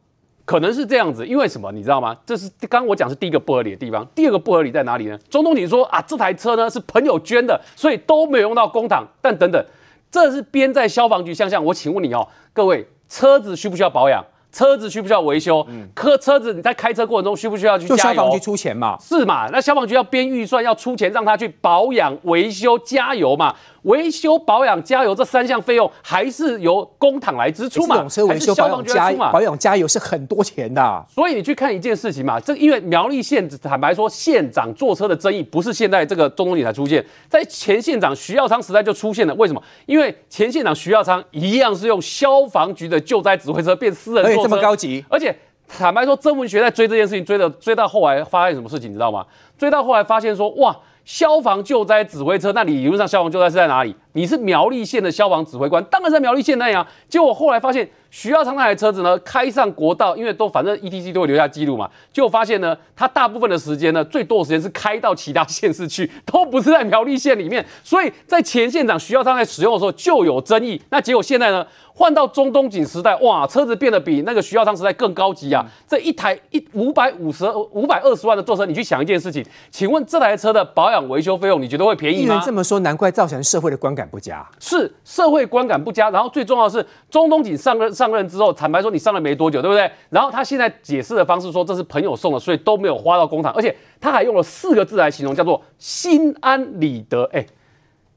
[0.44, 1.72] 可能是这样子，因为什么？
[1.72, 2.14] 你知道吗？
[2.26, 4.06] 这是刚刚我讲是第一个不合理的地方。
[4.14, 5.18] 第二个不合理在哪里呢？
[5.30, 9.02] 中东锦说啊，这台车呢是朋友捐的，所以都没有用到公帑。
[9.22, 9.64] 但等等，
[10.10, 11.58] 这是编在消防局项下。
[11.58, 14.22] 我请问你哦，各位，车子需不需要保养？
[14.52, 15.66] 车子需不需要维修？
[15.68, 18.14] 嗯，车车子你在开车过程中需不需要去加油？
[18.14, 18.96] 消防局出钱嘛？
[19.00, 19.48] 是嘛？
[19.50, 23.52] 那消防局要编预算，要出钱让他去保养、维修、加油嘛？
[23.84, 27.94] 维修、保养、加油这三项费用还是由公帑来支出嘛？
[27.94, 31.04] 这种车维修、保养、加保养、加油是很多钱的啊。
[31.08, 39.34] 所以你去看一件事情嘛，这因为苗栗县坦白说，县长坐车的争议不是现在这个中东锦才出现，在前县长徐耀昌时代就出现了。
[39.34, 39.62] 为什么？
[39.86, 45.04] 因为前县长徐耀昌一样是用消防局的救灾指挥车变私人坐车，这么高级。
[45.10, 45.36] 而且
[45.68, 49.26] 坦白说，曾文学在追这件事情，追的追到后来发现什么事情，你知道吗？
[49.58, 50.74] 追到后来发现说，哇。
[51.04, 53.94] 消防救灾指挥车，那你理论上消防救灾是在哪里？
[54.14, 56.86] 你是苗栗县的消防指挥官，当然在苗栗县那样。
[57.08, 61.90] 结果后来发现，徐耀昌那台车子呢，开上国道，因为都反正 ETC 都会留下记录嘛。
[62.12, 67.64] 就发现呢，他大部分的时间呢，最多的时间是开到其他县市去，都不是在苗栗县里面。
[67.82, 70.80] 所以在前县长徐耀昌在使用的时候就有争议。
[70.90, 71.66] 那结果现在呢？
[71.96, 75.64] 换到中东锦时代，哇，车子变得比那个徐耀昌时代更高级啊！
[75.86, 82.42] 这一台一五百五十五百二十万的坐车，你去想一件事情，请问这台车的保养维修费用，你觉得会便宜吗？
[82.44, 84.46] 这么说，难怪造成社会的观感不佳。
[84.58, 89.90] 是社会观感不佳，然后最重要的是，中东锦上任上任之后，坦白说你上任没多久，对不对？
[90.10, 97.24] 然后他现在解释的方式说这是朋友送的，所以都没有花到公帑，而且他还用了四个字来形容，叫做心安理得。
[97.32, 97.44] 哎，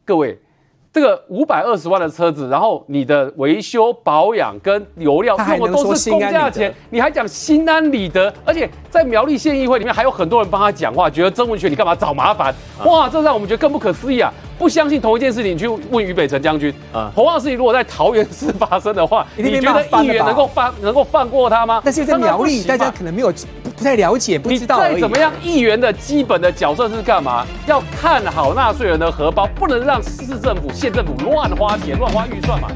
[0.05, 0.39] 各位。
[0.89, 12.55] 这个五百二十万的车子，然后你的维修保养跟油料用的都是公价钱，你还讲心安理得，而且在苗栗县议会里面还有很多人帮他讲话，觉得曾文学你干嘛找麻烦？
[12.83, 14.33] 哇，这让我们觉得更不可思议啊！
[14.57, 21.81] 不相信同一件事情，你去问于北辰将军啊，同样的事情如果在桃园市发生的话， 你觉得议员能够放能够放过他吗？
[21.83, 23.31] 但是在苗栗，大家可能没有
[23.63, 24.79] 不不太了解，不知道。
[24.79, 27.45] 再怎么样，议员的基本的角色是干嘛？
[27.67, 32.67] 要看好纳税人的荷包，不能让市政府、县政府乱花钱、乱花预算嘛。